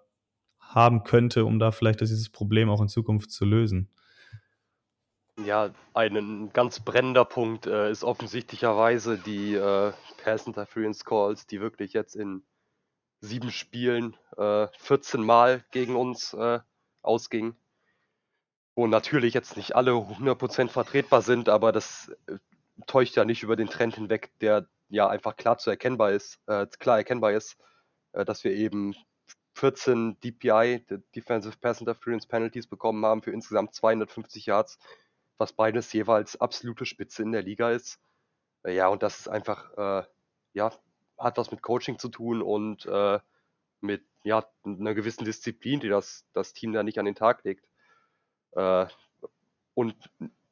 [0.58, 3.88] haben könnte, um da vielleicht dieses Problem auch in Zukunft zu lösen?
[5.38, 9.92] Ja, ein ganz brennender Punkt äh, ist offensichtlicherweise die äh,
[10.22, 12.42] Pass Interference Calls, die wirklich jetzt in
[13.20, 16.60] sieben Spielen äh, 14 Mal gegen uns äh,
[17.00, 17.56] ausgingen.
[18.74, 22.36] Wo natürlich jetzt nicht alle 100% vertretbar sind, aber das äh,
[22.86, 26.66] täuscht ja nicht über den Trend hinweg, der ja einfach klar zu erkennbar ist, äh,
[26.78, 27.56] klar erkennbar ist,
[28.12, 28.94] äh, dass wir eben
[29.54, 34.78] 14 DPI, Defensive Pass Interference Penalties bekommen haben für insgesamt 250 Yards,
[35.42, 38.00] was beides jeweils absolute Spitze in der Liga ist.
[38.62, 40.06] Äh, ja, und das ist einfach, äh,
[40.54, 40.72] ja,
[41.18, 43.18] hat was mit Coaching zu tun und äh,
[43.80, 47.66] mit ja, einer gewissen Disziplin, die das, das Team da nicht an den Tag legt.
[48.52, 48.86] Äh,
[49.74, 49.96] und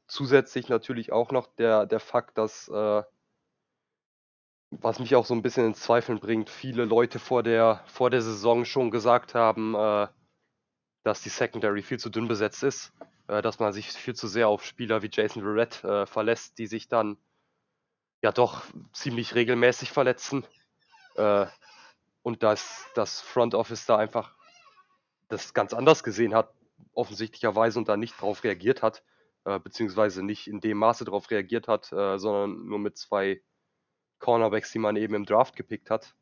[0.08, 3.02] zusätzlich natürlich auch noch der, der Fakt, dass, äh,
[4.72, 8.22] was mich auch so ein bisschen ins Zweifeln bringt, viele Leute vor der, vor der
[8.22, 10.08] Saison schon gesagt haben, äh,
[11.04, 12.92] dass die Secondary viel zu dünn besetzt ist,
[13.30, 16.66] äh, dass man sich viel zu sehr auf Spieler wie Jason Verrett äh, verlässt, die
[16.66, 17.16] sich dann
[18.22, 20.44] ja doch ziemlich regelmäßig verletzen.
[21.14, 21.46] Äh,
[22.22, 24.34] und dass das Front Office da einfach
[25.28, 26.52] das ganz anders gesehen hat,
[26.92, 29.04] offensichtlicherweise und da nicht darauf reagiert hat,
[29.44, 33.40] äh, beziehungsweise nicht in dem Maße darauf reagiert hat, äh, sondern nur mit zwei
[34.18, 36.14] Cornerbacks, die man eben im Draft gepickt hat.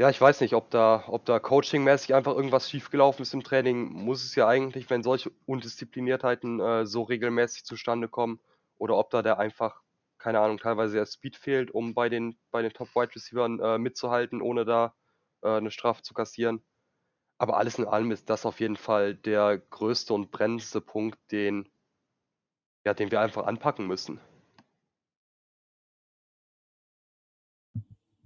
[0.00, 3.92] Ja, ich weiß nicht, ob da, ob da coachingmäßig einfach irgendwas schiefgelaufen ist im Training.
[3.92, 8.40] Muss es ja eigentlich, wenn solche Undiszipliniertheiten äh, so regelmäßig zustande kommen,
[8.78, 9.82] oder ob da der einfach,
[10.16, 14.40] keine Ahnung, teilweise der Speed fehlt, um bei den, bei den Top-Wide Receivern äh, mitzuhalten,
[14.40, 14.94] ohne da
[15.42, 16.64] äh, eine Strafe zu kassieren.
[17.36, 21.68] Aber alles in allem ist das auf jeden Fall der größte und brennendste Punkt, den,
[22.86, 24.18] ja, den wir einfach anpacken müssen.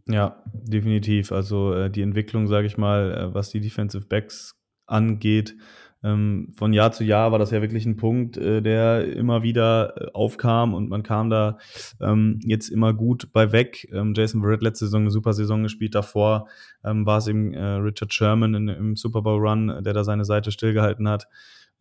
[0.06, 1.32] Ja, definitiv.
[1.32, 4.54] Also äh, die Entwicklung, sage ich mal, äh, was die Defensive Backs
[4.86, 5.56] angeht,
[6.04, 9.94] ähm, von Jahr zu Jahr war das ja wirklich ein Punkt, äh, der immer wieder
[9.96, 11.56] äh, aufkam und man kam da
[11.98, 13.88] ähm, jetzt immer gut bei weg.
[13.90, 15.94] Ähm, Jason Verrett letzte Saison eine super Saison gespielt.
[15.94, 16.46] Davor
[16.84, 20.26] ähm, war es eben äh, Richard Sherman in, im Super Bowl Run, der da seine
[20.26, 21.26] Seite stillgehalten hat.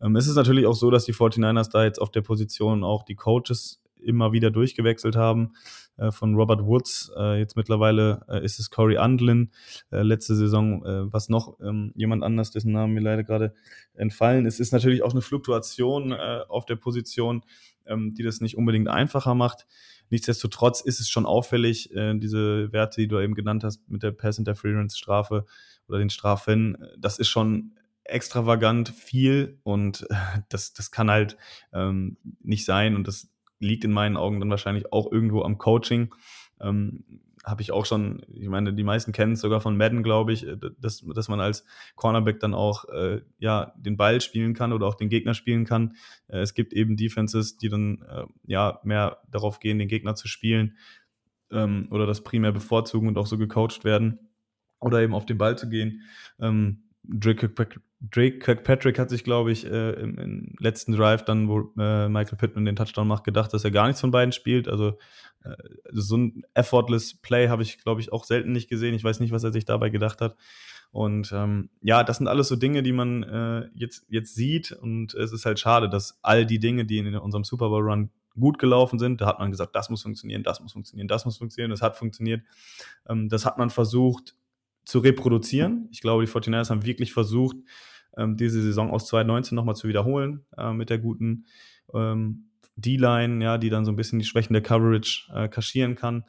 [0.00, 3.02] Ähm, es ist natürlich auch so, dass die 49ers da jetzt auf der Position auch
[3.02, 5.52] die Coaches immer wieder durchgewechselt haben.
[5.96, 7.12] Äh, von Robert Woods.
[7.16, 9.50] Äh, jetzt mittlerweile äh, ist es Corey Undlin.
[9.90, 13.54] letzte Saison was noch ähm, jemand anders, dessen Namen mir leider gerade
[13.94, 14.60] entfallen ist.
[14.60, 17.42] Ist natürlich auch eine Fluktuation auf der Position,
[17.86, 19.66] ähm, die das nicht unbedingt einfacher macht.
[20.10, 24.38] Nichtsdestotrotz ist es schon auffällig, diese Werte, die du eben genannt hast, mit der Pass
[24.38, 25.46] Interference Strafe
[25.88, 27.72] oder den Strafen, das ist schon
[28.04, 30.06] extravagant viel und
[30.50, 31.38] das, das kann halt
[31.72, 36.14] ähm, nicht sein und das liegt in meinen Augen dann wahrscheinlich auch irgendwo am Coaching.
[36.60, 37.04] Ähm,
[37.44, 40.46] habe ich auch schon, ich meine, die meisten kennen es sogar von Madden, glaube ich,
[40.46, 41.64] äh, dass, dass man als
[41.94, 45.96] Cornerback dann auch äh, ja, den Ball spielen kann oder auch den Gegner spielen kann.
[46.28, 50.26] Äh, es gibt eben Defenses, die dann äh, ja mehr darauf gehen, den Gegner zu
[50.26, 50.76] spielen
[51.50, 54.30] ähm, oder das primär bevorzugen und auch so gecoacht werden
[54.80, 56.02] oder eben auf den Ball zu gehen.
[56.40, 57.50] Ähm, Drake,
[58.10, 62.38] Drake Kirkpatrick hat sich, glaube ich, äh, im, im, letzten Drive dann, wo äh, Michael
[62.38, 64.68] Pittman den Touchdown macht, gedacht, dass er gar nichts von beiden spielt.
[64.68, 64.98] Also
[65.44, 65.54] äh,
[65.92, 68.94] so ein effortless Play habe ich, glaube ich, auch selten nicht gesehen.
[68.94, 70.36] Ich weiß nicht, was er sich dabei gedacht hat.
[70.90, 74.72] Und ähm, ja, das sind alles so Dinge, die man äh, jetzt, jetzt sieht.
[74.72, 78.10] Und es ist halt schade, dass all die Dinge, die in unserem Super Bowl Run
[78.38, 81.38] gut gelaufen sind, da hat man gesagt, das muss funktionieren, das muss funktionieren, das muss
[81.38, 82.42] funktionieren, das hat funktioniert.
[83.08, 84.36] Ähm, das hat man versucht
[84.84, 85.88] zu reproduzieren.
[85.90, 87.56] Ich glaube, die 49ers haben wirklich versucht,
[88.16, 91.46] ähm, diese Saison aus 2019 nochmal zu wiederholen äh, mit der guten
[91.92, 96.24] ähm, D-Line, ja, die dann so ein bisschen die Schwächen der Coverage äh, kaschieren kann.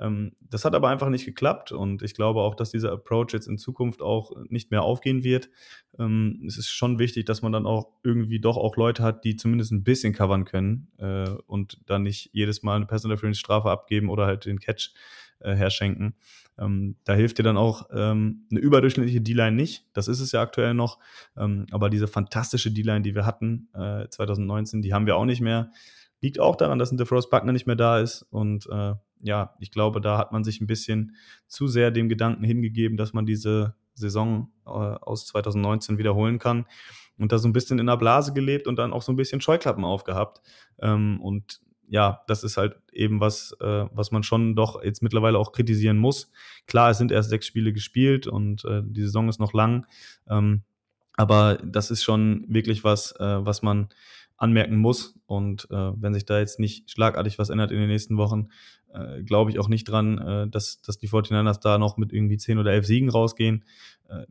[0.00, 3.46] Ähm, das hat aber einfach nicht geklappt und ich glaube auch, dass dieser Approach jetzt
[3.46, 5.50] in Zukunft auch nicht mehr aufgehen wird.
[5.98, 9.36] Ähm, es ist schon wichtig, dass man dann auch irgendwie doch auch Leute hat, die
[9.36, 13.70] zumindest ein bisschen covern können äh, und dann nicht jedes Mal eine Personal Interference Strafe
[13.70, 14.94] abgeben oder halt den Catch
[15.40, 16.14] äh, herschenken.
[16.58, 19.86] Ähm, da hilft dir dann auch ähm, eine überdurchschnittliche D-Line nicht.
[19.94, 20.98] Das ist es ja aktuell noch.
[21.36, 25.40] Ähm, aber diese fantastische D-Line, die wir hatten äh, 2019, die haben wir auch nicht
[25.40, 25.70] mehr.
[26.20, 28.22] Liegt auch daran, dass ein DeFrost Buckner nicht mehr da ist.
[28.30, 32.44] Und äh, ja, ich glaube, da hat man sich ein bisschen zu sehr dem Gedanken
[32.44, 36.66] hingegeben, dass man diese Saison äh, aus 2019 wiederholen kann.
[37.16, 39.40] Und da so ein bisschen in der Blase gelebt und dann auch so ein bisschen
[39.40, 40.40] Scheuklappen aufgehabt.
[40.80, 45.38] Ähm, und ja, das ist halt eben was, äh, was man schon doch jetzt mittlerweile
[45.38, 46.30] auch kritisieren muss.
[46.66, 49.86] Klar, es sind erst sechs Spiele gespielt und äh, die Saison ist noch lang.
[50.28, 50.62] Ähm,
[51.16, 53.88] aber das ist schon wirklich was, äh, was man
[54.36, 55.18] anmerken muss.
[55.26, 58.50] Und äh, wenn sich da jetzt nicht schlagartig was ändert in den nächsten Wochen,
[58.94, 62.38] äh, glaube ich auch nicht dran, äh, dass, dass die 49ers da noch mit irgendwie
[62.38, 63.64] zehn oder elf Siegen rausgehen.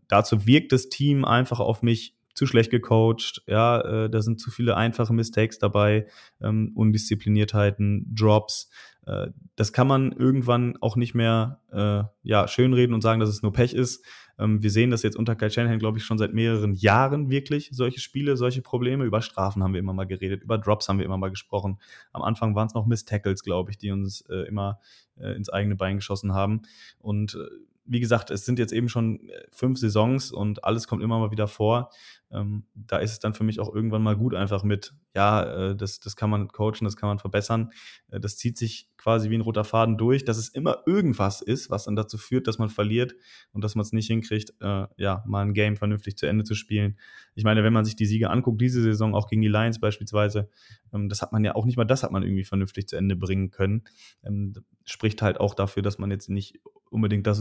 [0.09, 4.49] Dazu wirkt das Team einfach auf mich zu schlecht gecoacht, ja, äh, da sind zu
[4.49, 6.07] viele einfache Mistakes dabei,
[6.39, 8.69] ähm, Undiszipliniertheiten, Drops.
[9.05, 13.41] Äh, das kann man irgendwann auch nicht mehr äh, ja, schönreden und sagen, dass es
[13.41, 14.05] nur Pech ist.
[14.37, 17.71] Ähm, wir sehen das jetzt unter Kyle Shanahan, glaube ich, schon seit mehreren Jahren wirklich,
[17.73, 19.03] solche Spiele, solche Probleme.
[19.03, 21.77] Über Strafen haben wir immer mal geredet, über Drops haben wir immer mal gesprochen.
[22.13, 24.79] Am Anfang waren es noch Miss-Tackles, glaube ich, die uns äh, immer
[25.17, 26.61] äh, ins eigene Bein geschossen haben.
[26.99, 27.49] Und äh,
[27.89, 29.19] wie gesagt, es sind jetzt eben schon
[29.51, 31.89] fünf Saisons und alles kommt immer mal wieder vor.
[32.31, 35.75] Ähm, da ist es dann für mich auch irgendwann mal gut einfach mit, ja, äh,
[35.75, 37.71] das, das kann man coachen, das kann man verbessern.
[38.09, 41.69] Äh, das zieht sich quasi wie ein roter Faden durch, dass es immer irgendwas ist,
[41.69, 43.15] was dann dazu führt, dass man verliert
[43.51, 46.53] und dass man es nicht hinkriegt, äh, ja, mal ein Game vernünftig zu Ende zu
[46.53, 46.97] spielen.
[47.33, 50.49] Ich meine, wenn man sich die Siege anguckt, diese Saison auch gegen die Lions beispielsweise,
[50.93, 53.15] ähm, das hat man ja auch nicht mal, das hat man irgendwie vernünftig zu Ende
[53.15, 53.83] bringen können.
[54.23, 54.53] Ähm,
[54.85, 57.37] spricht halt auch dafür, dass man jetzt nicht unbedingt das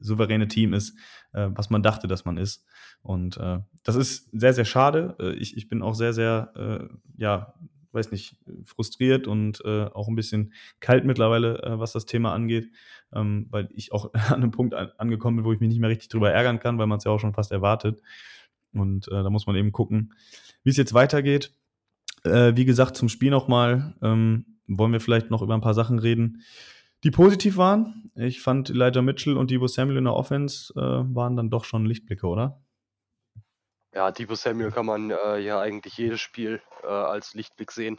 [0.00, 0.96] souveräne Team ist,
[1.32, 2.64] äh, was man dachte, dass man ist.
[3.02, 5.16] Und äh, das ist sehr, sehr schade.
[5.20, 7.54] Äh, ich, ich bin auch sehr, sehr, äh, ja,
[7.92, 12.70] weiß nicht, frustriert und äh, auch ein bisschen kalt mittlerweile, äh, was das Thema angeht,
[13.12, 15.90] ähm, weil ich auch an einem Punkt an, angekommen bin, wo ich mich nicht mehr
[15.90, 18.02] richtig drüber ärgern kann, weil man es ja auch schon fast erwartet.
[18.74, 20.12] Und da muss man eben gucken,
[20.62, 21.56] wie es jetzt weitergeht.
[22.22, 26.42] wie gesagt, zum Spiel nochmal ähm, wollen wir vielleicht noch über ein paar Sachen reden
[27.04, 28.10] die positiv waren.
[28.14, 30.80] Ich fand Elijah Mitchell und Debo Samuel in der Offense äh,
[31.14, 32.60] waren dann doch schon Lichtblicke, oder?
[33.92, 37.98] Ja, Debo Samuel kann man äh, ja eigentlich jedes Spiel äh, als Lichtblick sehen.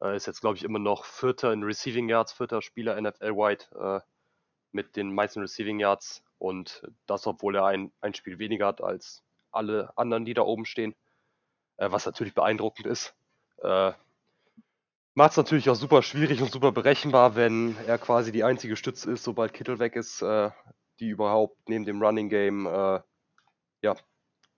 [0.00, 4.00] Äh, ist jetzt, glaube ich, immer noch Vierter in Receiving Yards, vierter Spieler NFL-wide äh,
[4.72, 6.24] mit den meisten Receiving Yards.
[6.38, 10.64] Und das, obwohl er ein, ein Spiel weniger hat als alle anderen, die da oben
[10.64, 10.94] stehen.
[11.76, 13.14] Äh, was natürlich beeindruckend ist.
[15.14, 19.10] Macht es natürlich auch super schwierig und super berechenbar, wenn er quasi die einzige Stütze
[19.10, 20.50] ist, sobald Kittel weg ist, äh,
[21.00, 23.00] die überhaupt neben dem Running Game äh,
[23.82, 23.94] ja,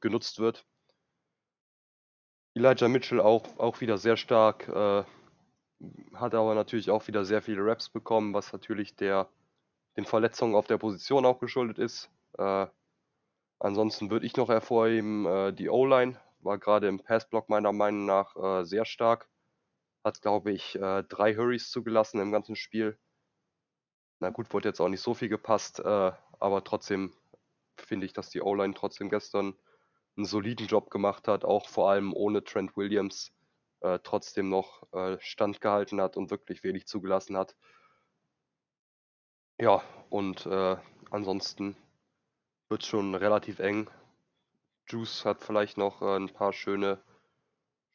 [0.04, 0.66] genutzt wird.
[2.54, 5.04] Elijah Mitchell auch, auch wieder sehr stark, äh,
[6.14, 9.28] hat aber natürlich auch wieder sehr viele Raps bekommen, was natürlich der,
[9.96, 12.10] den Verletzungen auf der Position auch geschuldet ist.
[12.36, 12.66] Äh,
[13.58, 18.36] ansonsten würde ich noch hervorheben, äh, die O-Line war gerade im Passblock meiner Meinung nach
[18.36, 19.30] äh, sehr stark.
[20.04, 22.98] Hat, glaube ich, äh, drei Hurries zugelassen im ganzen Spiel.
[24.20, 27.14] Na gut, wurde jetzt auch nicht so viel gepasst, äh, aber trotzdem
[27.78, 29.56] finde ich, dass die O-Line trotzdem gestern
[30.16, 33.32] einen soliden Job gemacht hat, auch vor allem ohne Trent Williams
[33.80, 37.56] äh, trotzdem noch äh, standgehalten hat und wirklich wenig zugelassen hat.
[39.60, 40.76] Ja, und äh,
[41.10, 41.76] ansonsten
[42.68, 43.88] wird es schon relativ eng.
[44.88, 47.00] Juice hat vielleicht noch äh, ein paar schöne,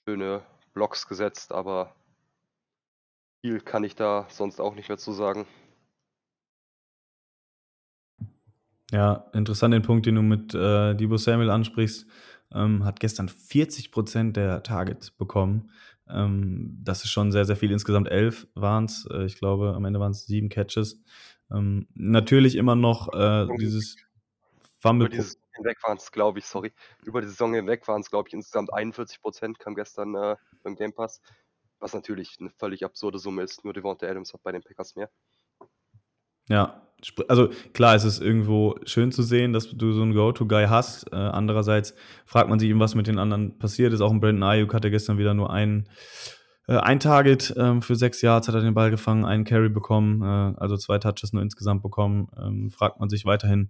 [0.08, 1.96] schöne Blocks gesetzt, aber
[3.42, 5.48] viel kann ich da sonst auch nicht mehr zu sagen.
[8.92, 12.08] Ja, interessant den Punkt, den du mit äh, Debo Samuel ansprichst.
[12.52, 15.72] Ähm, hat gestern 40 Prozent der Targets bekommen.
[16.10, 17.72] Ähm, das ist schon sehr, sehr viel.
[17.72, 19.08] Insgesamt elf waren es.
[19.12, 21.04] Äh, ich glaube, am Ende waren es sieben Catches.
[21.52, 23.98] Ähm, natürlich immer noch äh, dieses
[24.80, 25.08] Fumble.
[25.08, 26.74] Über die Saison hinweg waren es, glaube ich, sorry.
[27.04, 30.76] Über die Saison hinweg waren es, glaube ich, insgesamt 41 Prozent, kam gestern äh, beim
[30.76, 31.22] Game Pass.
[31.80, 33.64] Was natürlich eine völlig absurde Summe ist.
[33.64, 35.10] Nur Devonta Adams hat bei den Packers mehr.
[36.50, 36.89] Ja,
[37.28, 41.12] also klar, es ist irgendwo schön zu sehen, dass du so einen Go-To-Guy hast.
[41.12, 44.02] Äh, andererseits fragt man sich eben, was mit den anderen passiert ist.
[44.02, 45.88] Auch ein Brandon Ayuk hatte gestern wieder nur einen,
[46.68, 50.22] äh, ein Target ähm, für sechs Yards, hat er den Ball gefangen, einen Carry bekommen,
[50.22, 52.28] äh, also zwei Touches nur insgesamt bekommen.
[52.38, 53.70] Ähm, fragt man sich weiterhin,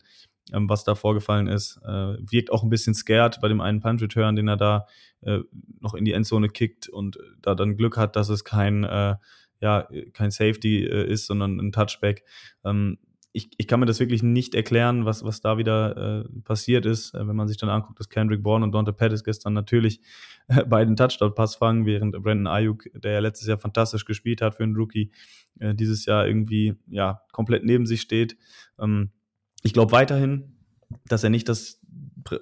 [0.51, 1.79] ähm, was da vorgefallen ist.
[1.83, 4.85] Äh, wirkt auch ein bisschen scared bei dem einen Punt-Return, den er da
[5.21, 5.39] äh,
[5.79, 9.15] noch in die Endzone kickt und da dann Glück hat, dass es kein äh,
[9.61, 12.23] ja, kein Safety äh, ist, sondern ein Touchback.
[12.63, 12.97] Ähm,
[13.31, 17.13] ich, ich kann mir das wirklich nicht erklären, was, was da wieder äh, passiert ist,
[17.13, 20.01] äh, wenn man sich dann anguckt, dass Kendrick Bourne und Dante Pettis gestern natürlich
[20.47, 24.63] äh, beiden Touchdown-Pass fangen, während Brandon Ayuk, der ja letztes Jahr fantastisch gespielt hat für
[24.63, 25.11] einen Rookie,
[25.59, 28.35] äh, dieses Jahr irgendwie ja komplett neben sich steht.
[28.79, 29.11] Ähm,
[29.61, 30.55] ich glaube weiterhin,
[31.05, 31.79] dass er nicht das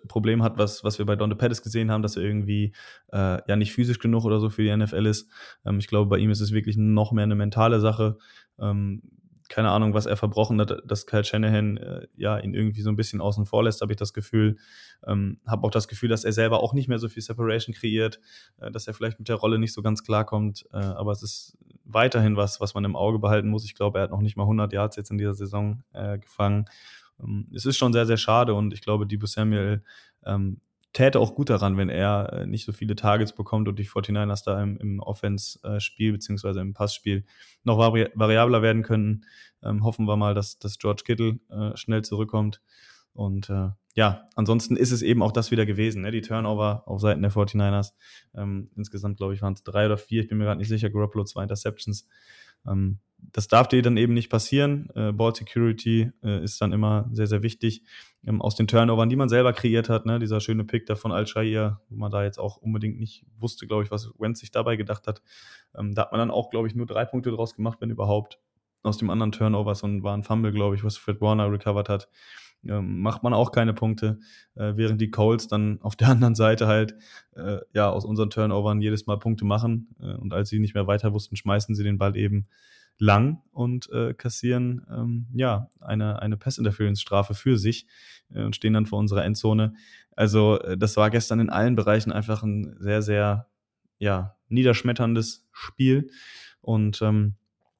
[0.07, 2.73] Problem hat, was, was wir bei Dante Pettis gesehen haben, dass er irgendwie
[3.11, 5.29] äh, ja nicht physisch genug oder so für die NFL ist.
[5.65, 8.17] Ähm, ich glaube, bei ihm ist es wirklich noch mehr eine mentale Sache.
[8.57, 9.01] Ähm,
[9.49, 12.95] keine Ahnung, was er verbrochen hat, dass Kyle Shanahan äh, ja ihn irgendwie so ein
[12.95, 14.57] bisschen außen vor lässt, habe ich das Gefühl.
[15.05, 18.19] Ähm, habe auch das Gefühl, dass er selber auch nicht mehr so viel Separation kreiert,
[18.59, 20.65] äh, dass er vielleicht mit der Rolle nicht so ganz klarkommt.
[20.73, 23.65] Äh, aber es ist weiterhin was, was man im Auge behalten muss.
[23.65, 26.65] Ich glaube, er hat noch nicht mal 100 Yards jetzt in dieser Saison äh, gefangen.
[27.21, 29.83] Ähm, es ist schon sehr, sehr schade und ich glaube, Debo Samuel
[30.25, 30.61] ähm,
[30.93, 34.43] täte auch gut daran, wenn er äh, nicht so viele Targets bekommt und die 49ers
[34.45, 37.25] da im, im Offense-Spiel beziehungsweise im Passspiel
[37.63, 39.25] noch vari variabler werden könnten.
[39.63, 42.61] Ähm, hoffen wir mal, dass, dass George Kittle äh, schnell zurückkommt.
[43.13, 46.11] Und äh, ja, ansonsten ist es eben auch das wieder gewesen, ne?
[46.11, 47.93] die Turnover auf Seiten der 49ers.
[48.35, 50.91] Ähm, insgesamt, glaube ich, waren es drei oder vier, ich bin mir gerade nicht sicher,
[50.91, 52.07] Garoppolo zwei Interceptions.
[52.65, 54.89] Ähm, das darf dir dann eben nicht passieren.
[54.95, 57.83] Äh, Ball Security äh, ist dann immer sehr, sehr wichtig.
[58.25, 60.19] Ähm, aus den Turnovern, die man selber kreiert hat, ne?
[60.19, 63.83] dieser schöne Pick da von Al-Shair, wo man da jetzt auch unbedingt nicht wusste, glaube
[63.83, 65.21] ich, was Wentz sich dabei gedacht hat.
[65.75, 68.39] Ähm, da hat man dann auch, glaube ich, nur drei Punkte draus gemacht, wenn überhaupt.
[68.83, 72.07] Aus dem anderen Turnover, so war ein Fumble, glaube ich, was Fred Warner recovered hat.
[72.63, 74.19] Ähm, macht man auch keine Punkte,
[74.55, 76.95] äh, während die Colts dann auf der anderen Seite halt
[77.35, 80.87] äh, ja aus unseren Turnovern jedes Mal Punkte machen äh, und als sie nicht mehr
[80.87, 82.47] weiter wussten, schmeißen sie den Ball eben
[82.99, 87.87] lang und äh, kassieren ähm, ja eine, eine Pass-Interference-Strafe für sich
[88.33, 89.73] äh, und stehen dann vor unserer Endzone.
[90.15, 93.47] Also äh, das war gestern in allen Bereichen einfach ein sehr, sehr
[93.99, 96.09] ja, niederschmetterndes Spiel.
[96.61, 97.35] Und ähm,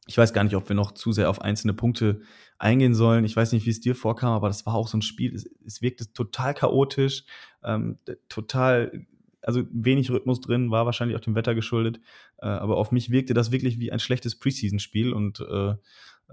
[0.08, 2.22] ich weiß gar nicht, ob wir noch zu sehr auf einzelne Punkte
[2.58, 3.26] eingehen sollen.
[3.26, 5.34] Ich weiß nicht, wie es dir vorkam, aber das war auch so ein Spiel.
[5.34, 7.24] Es, es wirkte total chaotisch,
[7.64, 9.06] ähm, total
[9.42, 12.02] also wenig Rhythmus drin, war wahrscheinlich auch dem Wetter geschuldet.
[12.40, 15.14] Äh, aber auf mich wirkte das wirklich wie ein schlechtes Preseason-Spiel.
[15.14, 15.76] Und äh,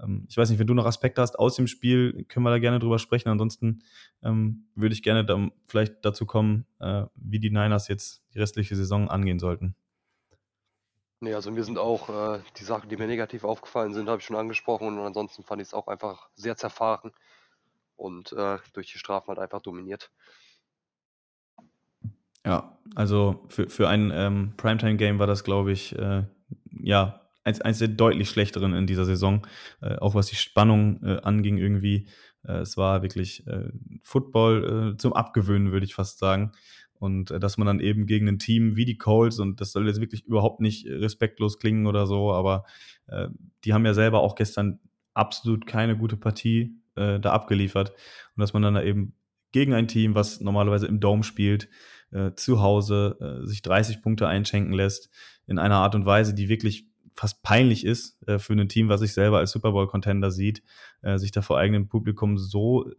[0.03, 2.59] ähm, ich weiß nicht, wenn du noch Aspekte hast aus dem Spiel, können wir da
[2.59, 3.29] gerne drüber sprechen.
[3.29, 3.83] Ansonsten
[4.21, 8.75] ähm, würde ich gerne dann vielleicht dazu kommen, äh, wie die Niners jetzt die restliche
[8.75, 9.75] Saison angehen sollten.
[11.21, 14.25] Nee, also mir sind auch äh, die Sachen, die mir negativ aufgefallen sind, habe ich
[14.25, 14.99] schon angesprochen.
[14.99, 17.11] Und ansonsten fand ich es auch einfach sehr zerfahren
[17.95, 20.11] und äh, durch die Strafen halt einfach dominiert.
[22.45, 26.23] Ja, also für, für ein ähm, Primetime-Game war das, glaube ich, äh,
[26.69, 29.47] ja, eins, eins der deutlich schlechteren in dieser Saison.
[29.81, 32.07] Äh, auch was die Spannung äh, anging, irgendwie.
[32.43, 33.71] Äh, es war wirklich äh,
[34.03, 36.51] Football äh, zum Abgewöhnen, würde ich fast sagen.
[36.99, 39.87] Und äh, dass man dann eben gegen ein Team wie die Colts, und das soll
[39.87, 42.65] jetzt wirklich überhaupt nicht respektlos klingen oder so, aber
[43.07, 43.27] äh,
[43.63, 44.79] die haben ja selber auch gestern
[45.13, 47.91] absolut keine gute Partie äh, da abgeliefert.
[48.35, 49.13] Und dass man dann da eben
[49.51, 51.69] gegen ein Team, was normalerweise im Dome spielt,
[52.11, 55.09] äh, zu Hause äh, sich 30 Punkte einschenken lässt,
[55.47, 58.99] in einer Art und Weise, die wirklich fast peinlich ist äh, für ein Team, was
[58.99, 60.63] sich selber als Super Bowl-Contender sieht,
[61.01, 62.89] äh, sich da vor eigenem Publikum so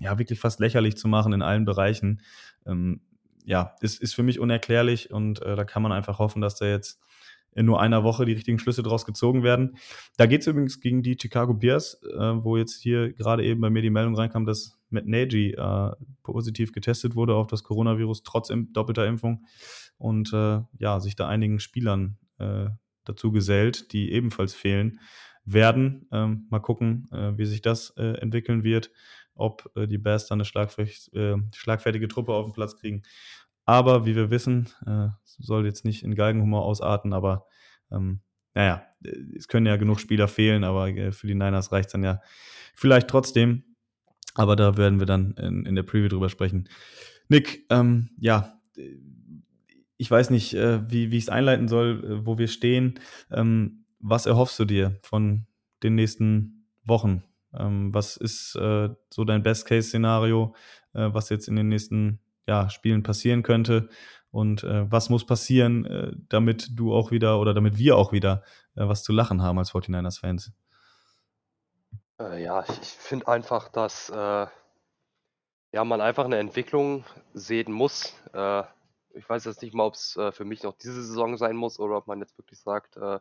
[0.00, 2.22] ja wirklich fast lächerlich zu machen in allen Bereichen.
[2.66, 3.00] Ähm,
[3.48, 6.66] ja, ist, ist für mich unerklärlich und äh, da kann man einfach hoffen, dass da
[6.66, 7.00] jetzt
[7.54, 9.78] in nur einer Woche die richtigen Schlüsse draus gezogen werden.
[10.18, 13.70] Da geht es übrigens gegen die Chicago Bears, äh, wo jetzt hier gerade eben bei
[13.70, 15.90] mir die Meldung reinkam, dass Matt Nagy äh,
[16.22, 19.46] positiv getestet wurde auf das Coronavirus trotz doppelter Impfung
[19.96, 22.66] und äh, ja, sich da einigen Spielern äh,
[23.04, 25.00] dazu gesellt, die ebenfalls fehlen
[25.46, 26.06] werden.
[26.12, 28.90] Ähm, mal gucken, äh, wie sich das äh, entwickeln wird,
[29.38, 33.02] ob äh, die Bears dann eine schlagfertig, äh, schlagfertige Truppe auf den Platz kriegen.
[33.64, 37.46] Aber wie wir wissen, äh, soll jetzt nicht in Galgenhumor ausarten, aber
[37.90, 38.20] ähm,
[38.54, 38.82] naja,
[39.36, 42.20] es können ja genug Spieler fehlen, aber äh, für die Niners reicht es dann ja
[42.74, 43.64] vielleicht trotzdem.
[44.34, 46.68] Aber da werden wir dann in, in der Preview drüber sprechen.
[47.28, 48.58] Nick, ähm, ja,
[49.96, 52.98] ich weiß nicht, äh, wie, wie ich es einleiten soll, äh, wo wir stehen.
[53.30, 55.46] Ähm, was erhoffst du dir von
[55.82, 57.24] den nächsten Wochen?
[57.54, 60.54] Ähm, was ist äh, so dein Best-Case-Szenario,
[60.94, 63.88] äh, was jetzt in den nächsten ja, Spielen passieren könnte?
[64.30, 68.42] Und äh, was muss passieren, äh, damit du auch wieder oder damit wir auch wieder
[68.74, 70.52] was zu lachen haben als 49ers-Fans?
[72.36, 74.50] ja, ich, ich finde einfach, dass ja,
[75.84, 78.14] man einfach eine Entwicklung sehen muss
[79.18, 81.78] ich weiß jetzt nicht mal, ob es äh, für mich noch diese Saison sein muss
[81.78, 83.18] oder ob man jetzt wirklich sagt, äh,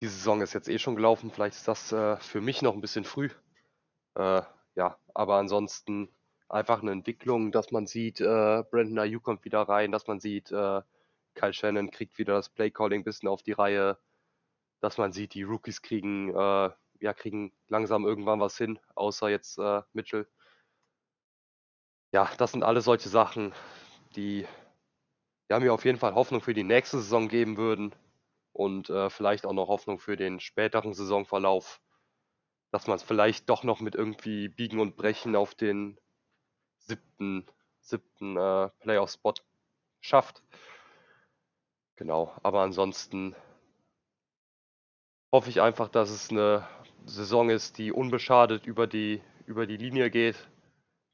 [0.00, 1.30] die Saison ist jetzt eh schon gelaufen.
[1.30, 3.30] Vielleicht ist das äh, für mich noch ein bisschen früh.
[4.14, 4.42] Äh,
[4.74, 6.08] ja, aber ansonsten
[6.48, 10.50] einfach eine Entwicklung, dass man sieht, äh, Brandon Ayuk kommt wieder rein, dass man sieht,
[10.52, 10.82] äh,
[11.34, 13.98] Kyle Shannon kriegt wieder das Playcalling ein bisschen auf die Reihe,
[14.80, 19.58] dass man sieht, die Rookies kriegen, ja, kriegen langsam irgendwann was hin, außer jetzt
[19.92, 20.26] Mitchell.
[22.12, 23.52] Ja, das sind alles solche Sachen,
[24.16, 24.46] die
[25.48, 27.94] ja, mir auf jeden Fall Hoffnung für die nächste Saison geben würden
[28.58, 31.80] und äh, vielleicht auch noch Hoffnung für den späteren Saisonverlauf,
[32.72, 35.98] dass man es vielleicht doch noch mit irgendwie Biegen und Brechen auf den
[36.78, 37.46] siebten,
[37.80, 39.34] siebten äh, Playoff-Spot
[40.00, 40.42] schafft.
[41.96, 43.36] Genau, aber ansonsten
[45.32, 46.66] hoffe ich einfach, dass es eine
[47.06, 50.48] Saison ist, die unbeschadet über die, über die Linie geht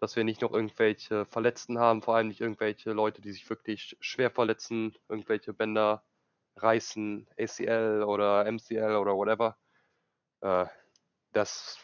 [0.01, 3.97] dass wir nicht noch irgendwelche Verletzten haben, vor allem nicht irgendwelche Leute, die sich wirklich
[4.01, 6.05] schwer verletzen, irgendwelche Bänder
[6.57, 9.57] reißen, ACL oder MCL oder whatever.
[10.40, 10.66] Äh,
[11.32, 11.78] das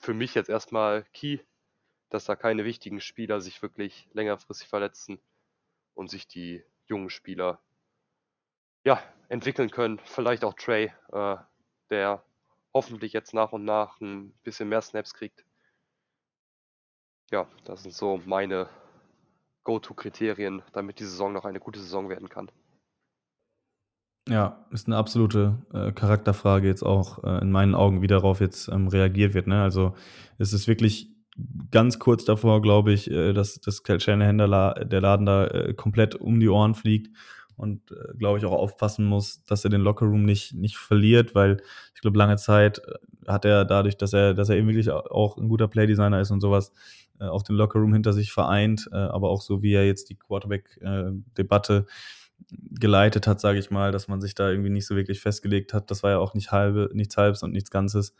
[0.00, 1.38] für mich jetzt erstmal key,
[2.10, 5.20] dass da keine wichtigen Spieler sich wirklich längerfristig verletzen
[5.94, 7.60] und sich die jungen Spieler
[8.84, 10.00] ja, entwickeln können.
[10.04, 11.36] Vielleicht auch Trey, äh,
[11.90, 12.24] der
[12.74, 15.44] hoffentlich jetzt nach und nach ein bisschen mehr Snaps kriegt
[17.30, 18.68] ja, das sind so meine
[19.64, 22.50] Go-To-Kriterien, damit die Saison noch eine gute Saison werden kann.
[24.28, 28.68] Ja, ist eine absolute äh, Charakterfrage jetzt auch äh, in meinen Augen, wie darauf jetzt
[28.68, 29.46] ähm, reagiert wird.
[29.46, 29.62] Ne?
[29.62, 29.94] Also
[30.38, 31.10] es ist wirklich
[31.70, 36.16] ganz kurz davor, glaube ich, äh, dass das Shanahan der, der Laden da äh, komplett
[36.16, 37.14] um die Ohren fliegt
[37.56, 41.58] und äh, glaube ich auch aufpassen muss, dass er den Lockerroom nicht, nicht verliert, weil
[41.94, 42.94] ich glaube, lange Zeit äh,
[43.28, 46.40] hat er dadurch, dass er, dass er eben wirklich auch ein guter Playdesigner ist und
[46.40, 46.72] sowas,
[47.20, 50.16] äh, auch den Lockerroom hinter sich vereint, äh, aber auch so wie er jetzt die
[50.16, 51.86] Quarterback-Debatte
[52.50, 55.90] geleitet hat, sage ich mal, dass man sich da irgendwie nicht so wirklich festgelegt hat.
[55.90, 58.14] Das war ja auch nicht halbe, nichts halbes und nichts Ganzes.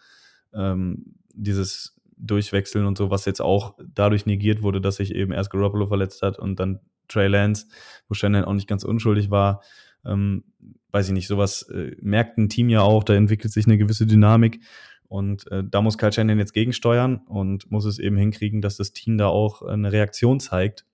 [0.53, 5.51] Ähm, dieses Durchwechseln und so, was jetzt auch dadurch negiert wurde, dass sich eben erst
[5.51, 7.67] Garoppolo verletzt hat und dann Trey Lance,
[8.09, 9.63] wo Shannon auch nicht ganz unschuldig war.
[10.05, 10.45] Ähm,
[10.93, 14.07] weiß ich nicht, sowas äh, merkt ein Team ja auch, da entwickelt sich eine gewisse
[14.07, 14.61] Dynamik.
[15.09, 18.93] Und äh, da muss Kyle Shannon jetzt gegensteuern und muss es eben hinkriegen, dass das
[18.93, 20.85] Team da auch eine Reaktion zeigt.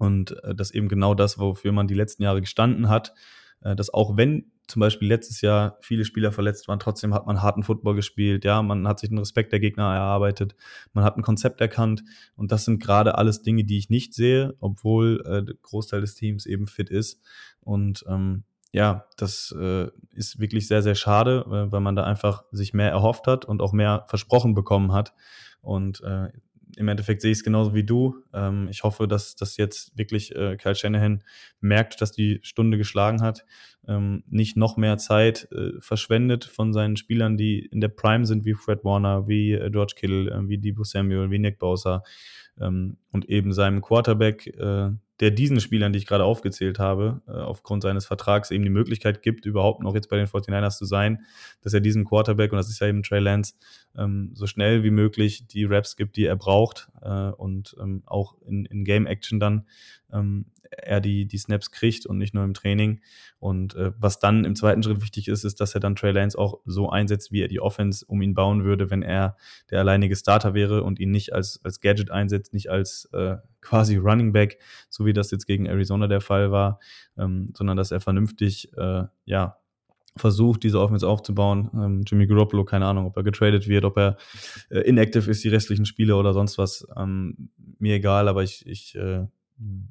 [0.00, 3.12] Und äh, das eben genau das, wofür man die letzten Jahre gestanden hat,
[3.60, 7.42] äh, dass auch wenn zum Beispiel letztes Jahr viele Spieler verletzt waren, trotzdem hat man
[7.42, 10.54] harten Football gespielt, ja, man hat sich den Respekt der Gegner erarbeitet,
[10.94, 12.02] man hat ein Konzept erkannt.
[12.34, 16.14] Und das sind gerade alles Dinge, die ich nicht sehe, obwohl äh, der Großteil des
[16.14, 17.20] Teams eben fit ist.
[17.60, 22.44] Und ähm, ja, das äh, ist wirklich sehr, sehr schade, äh, weil man da einfach
[22.52, 25.12] sich mehr erhofft hat und auch mehr versprochen bekommen hat.
[25.60, 26.28] Und äh,
[26.76, 28.16] im Endeffekt sehe ich es genauso wie du.
[28.32, 31.22] Ähm, ich hoffe, dass, dass jetzt wirklich äh, Kyle Shanahan
[31.60, 33.44] merkt, dass die Stunde geschlagen hat,
[33.86, 38.44] ähm, nicht noch mehr Zeit äh, verschwendet von seinen Spielern, die in der Prime sind,
[38.44, 42.02] wie Fred Warner, wie äh, George Kittle, äh, wie Debo Samuel, wie Nick Bosa
[42.60, 44.90] ähm, und eben seinem Quarterback, äh,
[45.20, 49.22] der diesen Spielern, die ich gerade aufgezählt habe, äh, aufgrund seines Vertrags eben die Möglichkeit
[49.22, 51.24] gibt, überhaupt noch jetzt bei den 49ers zu sein,
[51.62, 53.54] dass er diesem Quarterback, und das ist ja eben Trey Lance,
[53.96, 58.36] ähm, so schnell wie möglich die Raps gibt, die er braucht äh, und ähm, auch
[58.46, 59.66] in, in Game Action dann
[60.12, 63.00] ähm, er die, die Snaps kriegt und nicht nur im Training.
[63.38, 66.38] Und äh, was dann im zweiten Schritt wichtig ist, ist, dass er dann Trey Lance
[66.38, 69.36] auch so einsetzt, wie er die Offense um ihn bauen würde, wenn er
[69.70, 73.96] der alleinige Starter wäre und ihn nicht als, als Gadget einsetzt, nicht als äh, quasi
[73.96, 74.58] Running Back,
[74.88, 76.80] so wie das jetzt gegen Arizona der Fall war,
[77.18, 79.56] ähm, sondern dass er vernünftig, äh, ja,
[80.16, 81.70] versucht, diese Offense aufzubauen.
[81.72, 84.16] Ähm, Jimmy Garoppolo, keine Ahnung, ob er getradet wird, ob er
[84.68, 86.86] äh, inactive ist, die restlichen Spiele oder sonst was.
[86.96, 89.26] Ähm, mir egal, aber ich, ich äh,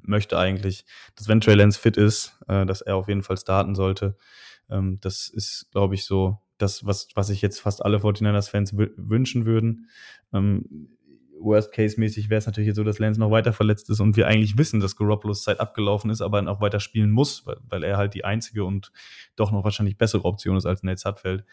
[0.02, 3.74] möchte eigentlich, dass wenn Trey Lance fit ist, äh, dass er auf jeden Fall starten
[3.74, 4.16] sollte.
[4.68, 9.46] Ähm, das ist, glaube ich, so das, was, was sich jetzt fast alle 49ers-Fans wünschen
[9.46, 9.88] würden.
[10.32, 10.88] Ähm,
[11.38, 14.58] Worst-Case-mäßig wäre es natürlich jetzt so, dass Lance noch weiter verletzt ist und wir eigentlich
[14.58, 17.96] wissen, dass Garoppolos Zeit abgelaufen ist, aber dann auch weiter spielen muss, weil, weil er
[17.96, 18.92] halt die einzige und
[19.36, 21.44] doch noch wahrscheinlich bessere Option ist als Nate Sudfeld.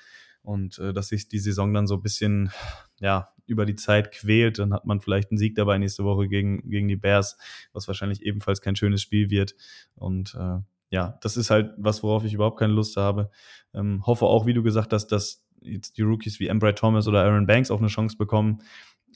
[0.41, 2.51] Und äh, dass sich die Saison dann so ein bisschen
[2.99, 6.70] ja, über die Zeit quält, dann hat man vielleicht einen Sieg dabei nächste Woche gegen,
[6.70, 7.38] gegen die Bears,
[7.74, 9.56] was wahrscheinlich ebenfalls kein schönes Spiel wird.
[9.95, 13.30] Und äh, ja, das ist halt was, worauf ich überhaupt keine Lust habe.
[13.74, 17.24] Ähm, hoffe auch, wie du gesagt hast, dass jetzt die Rookies wie Embry Thomas oder
[17.24, 18.60] Aaron Banks auch eine Chance bekommen.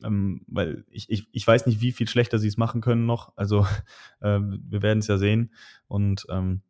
[0.03, 3.33] Ähm, weil ich, ich, ich weiß nicht, wie viel schlechter sie es machen können noch.
[3.35, 3.65] Also
[4.21, 5.53] äh, wir werden es ja sehen.
[5.87, 6.61] Und ähm,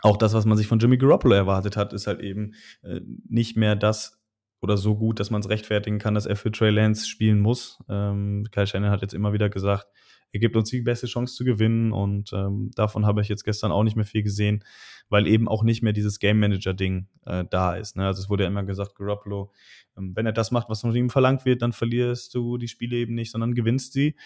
[0.00, 2.52] auch das, was man sich von Jimmy Garoppolo erwartet hat, ist halt eben
[2.82, 4.20] äh, nicht mehr das
[4.60, 7.78] oder so gut, dass man es rechtfertigen kann, dass er für Trey Lance spielen muss.
[7.88, 9.86] Ähm, Kyle Shannon hat jetzt immer wieder gesagt,
[10.34, 13.70] er gibt uns die beste Chance zu gewinnen und ähm, davon habe ich jetzt gestern
[13.70, 14.64] auch nicht mehr viel gesehen,
[15.08, 17.96] weil eben auch nicht mehr dieses Game Manager Ding äh, da ist.
[17.96, 18.04] Ne?
[18.04, 19.52] Also es wurde ja immer gesagt, Garoppolo,
[19.96, 22.96] ähm, wenn er das macht, was von ihm verlangt wird, dann verlierst du die Spiele
[22.96, 24.16] eben nicht, sondern gewinnst sie.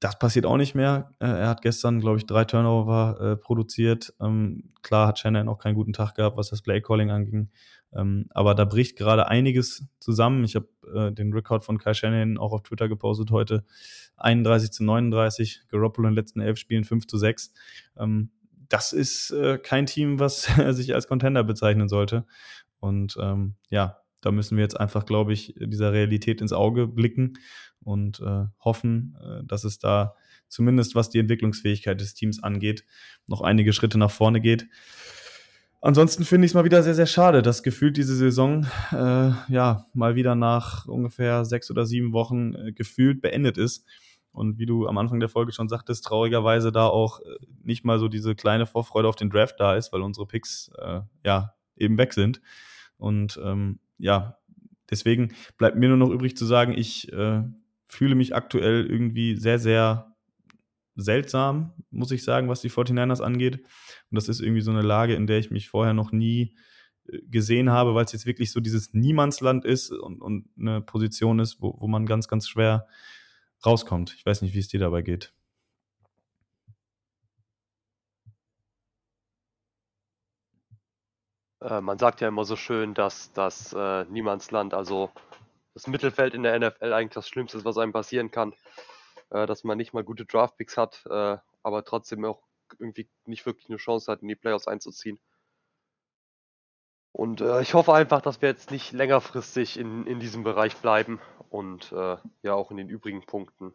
[0.00, 1.12] Das passiert auch nicht mehr.
[1.20, 4.12] Äh, er hat gestern, glaube ich, drei Turnover äh, produziert.
[4.20, 7.48] Ähm, klar hat Shannon auch keinen guten Tag gehabt, was das Play Calling anging.
[7.94, 10.44] Ähm, aber da bricht gerade einiges zusammen.
[10.44, 13.64] Ich habe äh, den Rekord von Kai Shannon auch auf Twitter gepostet heute.
[14.16, 17.52] 31 zu 39, Garoppolo in den letzten elf Spielen 5 zu 6.
[17.98, 18.30] Ähm,
[18.68, 22.26] das ist äh, kein Team, was sich als Contender bezeichnen sollte.
[22.80, 27.34] Und ähm, ja, da müssen wir jetzt einfach, glaube ich, dieser Realität ins Auge blicken
[27.80, 30.14] und äh, hoffen, äh, dass es da
[30.48, 32.84] zumindest was die Entwicklungsfähigkeit des Teams angeht,
[33.26, 34.66] noch einige Schritte nach vorne geht.
[35.80, 39.86] Ansonsten finde ich es mal wieder sehr, sehr schade, dass gefühlt diese Saison äh, ja
[39.94, 43.86] mal wieder nach ungefähr sechs oder sieben Wochen äh, gefühlt beendet ist.
[44.32, 47.24] Und wie du am Anfang der Folge schon sagtest, traurigerweise da auch äh,
[47.62, 51.00] nicht mal so diese kleine Vorfreude auf den Draft da ist, weil unsere Picks äh,
[51.24, 52.40] ja eben weg sind.
[52.96, 54.36] Und ähm, ja,
[54.90, 57.42] deswegen bleibt mir nur noch übrig zu sagen, ich äh,
[57.86, 60.16] fühle mich aktuell irgendwie sehr, sehr
[60.98, 63.60] seltsam, muss ich sagen, was die 49ers angeht.
[64.10, 66.56] Und das ist irgendwie so eine Lage, in der ich mich vorher noch nie
[67.06, 71.38] äh, gesehen habe, weil es jetzt wirklich so dieses Niemandsland ist und, und eine Position
[71.38, 72.88] ist, wo, wo man ganz, ganz schwer
[73.64, 74.14] rauskommt.
[74.18, 75.32] Ich weiß nicht, wie es dir dabei geht.
[81.60, 85.10] Äh, man sagt ja immer so schön, dass das äh, Niemandsland, also
[85.74, 88.52] das Mittelfeld in der NFL eigentlich das Schlimmste ist, was einem passieren kann
[89.30, 92.42] äh, dass man nicht mal gute Draftpicks hat, äh, aber trotzdem auch
[92.78, 95.18] irgendwie nicht wirklich eine Chance hat, in die Playoffs einzuziehen.
[97.12, 101.20] Und äh, ich hoffe einfach, dass wir jetzt nicht längerfristig in, in diesem Bereich bleiben
[101.48, 103.72] und äh, ja auch in den übrigen Punkten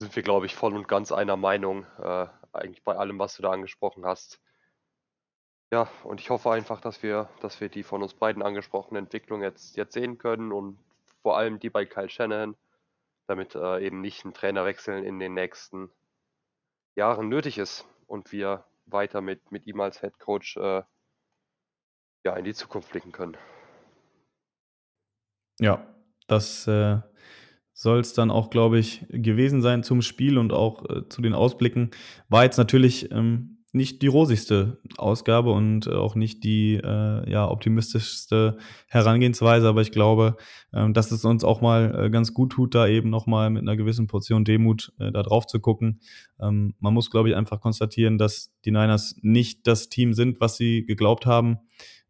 [0.00, 3.42] sind wir, glaube ich, voll und ganz einer Meinung, äh, eigentlich bei allem, was du
[3.42, 4.40] da angesprochen hast.
[5.72, 9.42] Ja, und ich hoffe einfach, dass wir, dass wir die von uns beiden angesprochene Entwicklung
[9.42, 10.78] jetzt, jetzt sehen können und
[11.22, 12.54] vor allem die bei Kyle Shanahan,
[13.26, 15.90] damit äh, eben nicht ein Trainerwechsel in den nächsten
[16.96, 20.82] Jahren nötig ist und wir weiter mit, mit ihm als Head Coach äh,
[22.24, 23.36] ja, in die Zukunft blicken können.
[25.60, 25.86] Ja,
[26.26, 27.00] das äh,
[27.72, 31.34] soll es dann auch, glaube ich, gewesen sein zum Spiel und auch äh, zu den
[31.34, 31.90] Ausblicken.
[32.28, 37.50] War jetzt natürlich ähm, nicht die rosigste Ausgabe und äh, auch nicht die äh, ja,
[37.50, 38.56] optimistischste
[38.88, 40.36] Herangehensweise, aber ich glaube,
[40.72, 43.76] äh, dass es uns auch mal äh, ganz gut tut, da eben nochmal mit einer
[43.76, 46.00] gewissen Portion Demut äh, da drauf zu gucken.
[46.40, 50.56] Ähm, man muss, glaube ich, einfach konstatieren, dass die Niners nicht das Team sind, was
[50.56, 51.58] sie geglaubt haben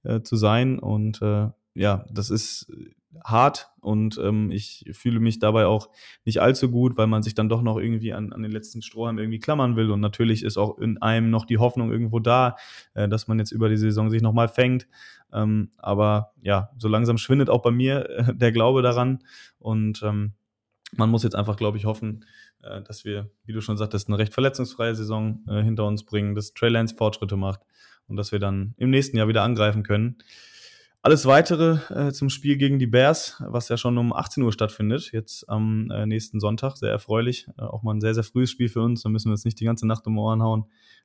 [0.02, 1.20] äh, zu sein und
[1.76, 2.70] ja, das ist
[3.22, 5.90] hart und ähm, ich fühle mich dabei auch
[6.24, 9.18] nicht allzu gut, weil man sich dann doch noch irgendwie an, an den letzten Strohhalm
[9.18, 12.56] irgendwie klammern will und natürlich ist auch in einem noch die Hoffnung irgendwo da,
[12.94, 14.86] äh, dass man jetzt über die Saison sich nochmal fängt.
[15.32, 19.20] Ähm, aber ja, so langsam schwindet auch bei mir äh, der Glaube daran
[19.58, 20.32] und ähm,
[20.96, 22.24] man muss jetzt einfach, glaube ich, hoffen,
[22.62, 26.34] äh, dass wir, wie du schon sagtest, eine recht verletzungsfreie Saison äh, hinter uns bringen,
[26.34, 27.60] dass Trey Lance Fortschritte macht
[28.06, 30.18] und dass wir dann im nächsten Jahr wieder angreifen können.
[31.06, 35.12] Alles weitere äh, zum Spiel gegen die Bears, was ja schon um 18 Uhr stattfindet,
[35.12, 37.46] jetzt am äh, nächsten Sonntag, sehr erfreulich.
[37.58, 39.60] Äh, auch mal ein sehr, sehr frühes Spiel für uns, da müssen wir uns nicht
[39.60, 40.64] die ganze Nacht um Ohren hauen.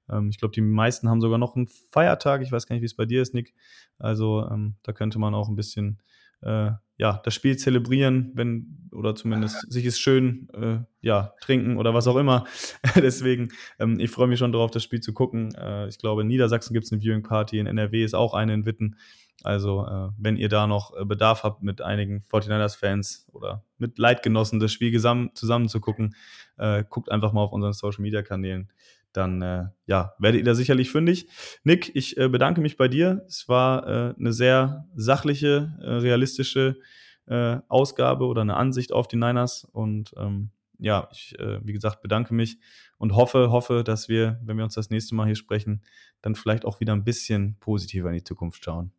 [0.10, 2.86] Ähm, ich glaube, die meisten haben sogar noch einen Feiertag, ich weiß gar nicht, wie
[2.86, 3.54] es bei dir ist, Nick.
[3.98, 6.02] Also ähm, da könnte man auch ein bisschen
[6.44, 11.94] äh, ja, das Spiel zelebrieren, wenn, oder zumindest sich es schön, äh, ja, trinken oder
[11.94, 12.44] was auch immer.
[12.96, 15.56] Deswegen, ähm, ich freue mich schon darauf, das Spiel zu gucken.
[15.56, 18.54] Äh, ich glaube, in Niedersachsen gibt es eine Viewing Party, in NRW ist auch eine
[18.54, 18.98] in Witten.
[19.44, 24.60] Also, äh, wenn ihr da noch äh, Bedarf habt, mit einigen 49ers-Fans oder mit Leitgenossen
[24.60, 26.16] das Spiel zusammen zu gucken,
[26.58, 28.70] äh, guckt einfach mal auf unseren Social-Media-Kanälen
[29.14, 31.28] dann äh, ja, werdet ihr da sicherlich fündig.
[31.64, 33.24] Nick, ich äh, bedanke mich bei dir.
[33.28, 36.78] Es war äh, eine sehr sachliche, äh, realistische
[37.26, 39.66] äh, Ausgabe oder eine Ansicht auf die Niners.
[39.72, 42.60] Und ähm, ja, ich, äh, wie gesagt, bedanke mich
[42.98, 45.84] und hoffe, hoffe, dass wir, wenn wir uns das nächste Mal hier sprechen,
[46.22, 48.92] dann vielleicht auch wieder ein bisschen positiver in die Zukunft schauen.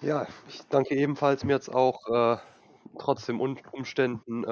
[0.00, 1.44] Ja, ich danke ebenfalls.
[1.44, 2.40] Mir jetzt auch
[2.98, 4.44] trotz den Umständen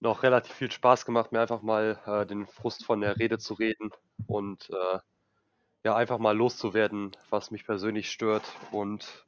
[0.00, 3.54] noch relativ viel Spaß gemacht, mir einfach mal äh, den Frust von der Rede zu
[3.54, 3.90] reden
[4.26, 4.98] und äh,
[5.84, 9.26] ja, einfach mal loszuwerden, was mich persönlich stört und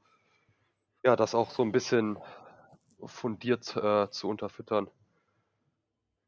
[1.04, 2.18] ja, das auch so ein bisschen
[3.04, 4.88] fundiert äh, zu unterfüttern.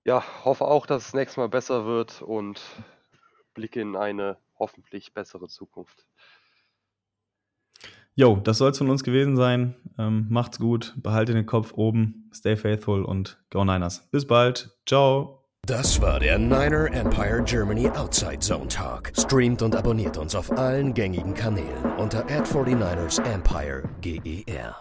[0.05, 2.61] Ja, hoffe auch, dass es nächstes Mal besser wird und
[3.55, 6.07] blicke in eine hoffentlich bessere Zukunft.
[8.17, 9.75] Jo, das soll es von uns gewesen sein.
[9.99, 14.09] Ähm, macht's gut, behaltet den Kopf oben, stay faithful und go Niners.
[14.11, 14.71] Bis bald.
[14.87, 15.41] Ciao.
[15.67, 19.13] Das war der Niner Empire Germany Outside Zone Talk.
[19.19, 24.77] Streamt und abonniert uns auf allen gängigen Kanälen unter ad 49 ersempire GER.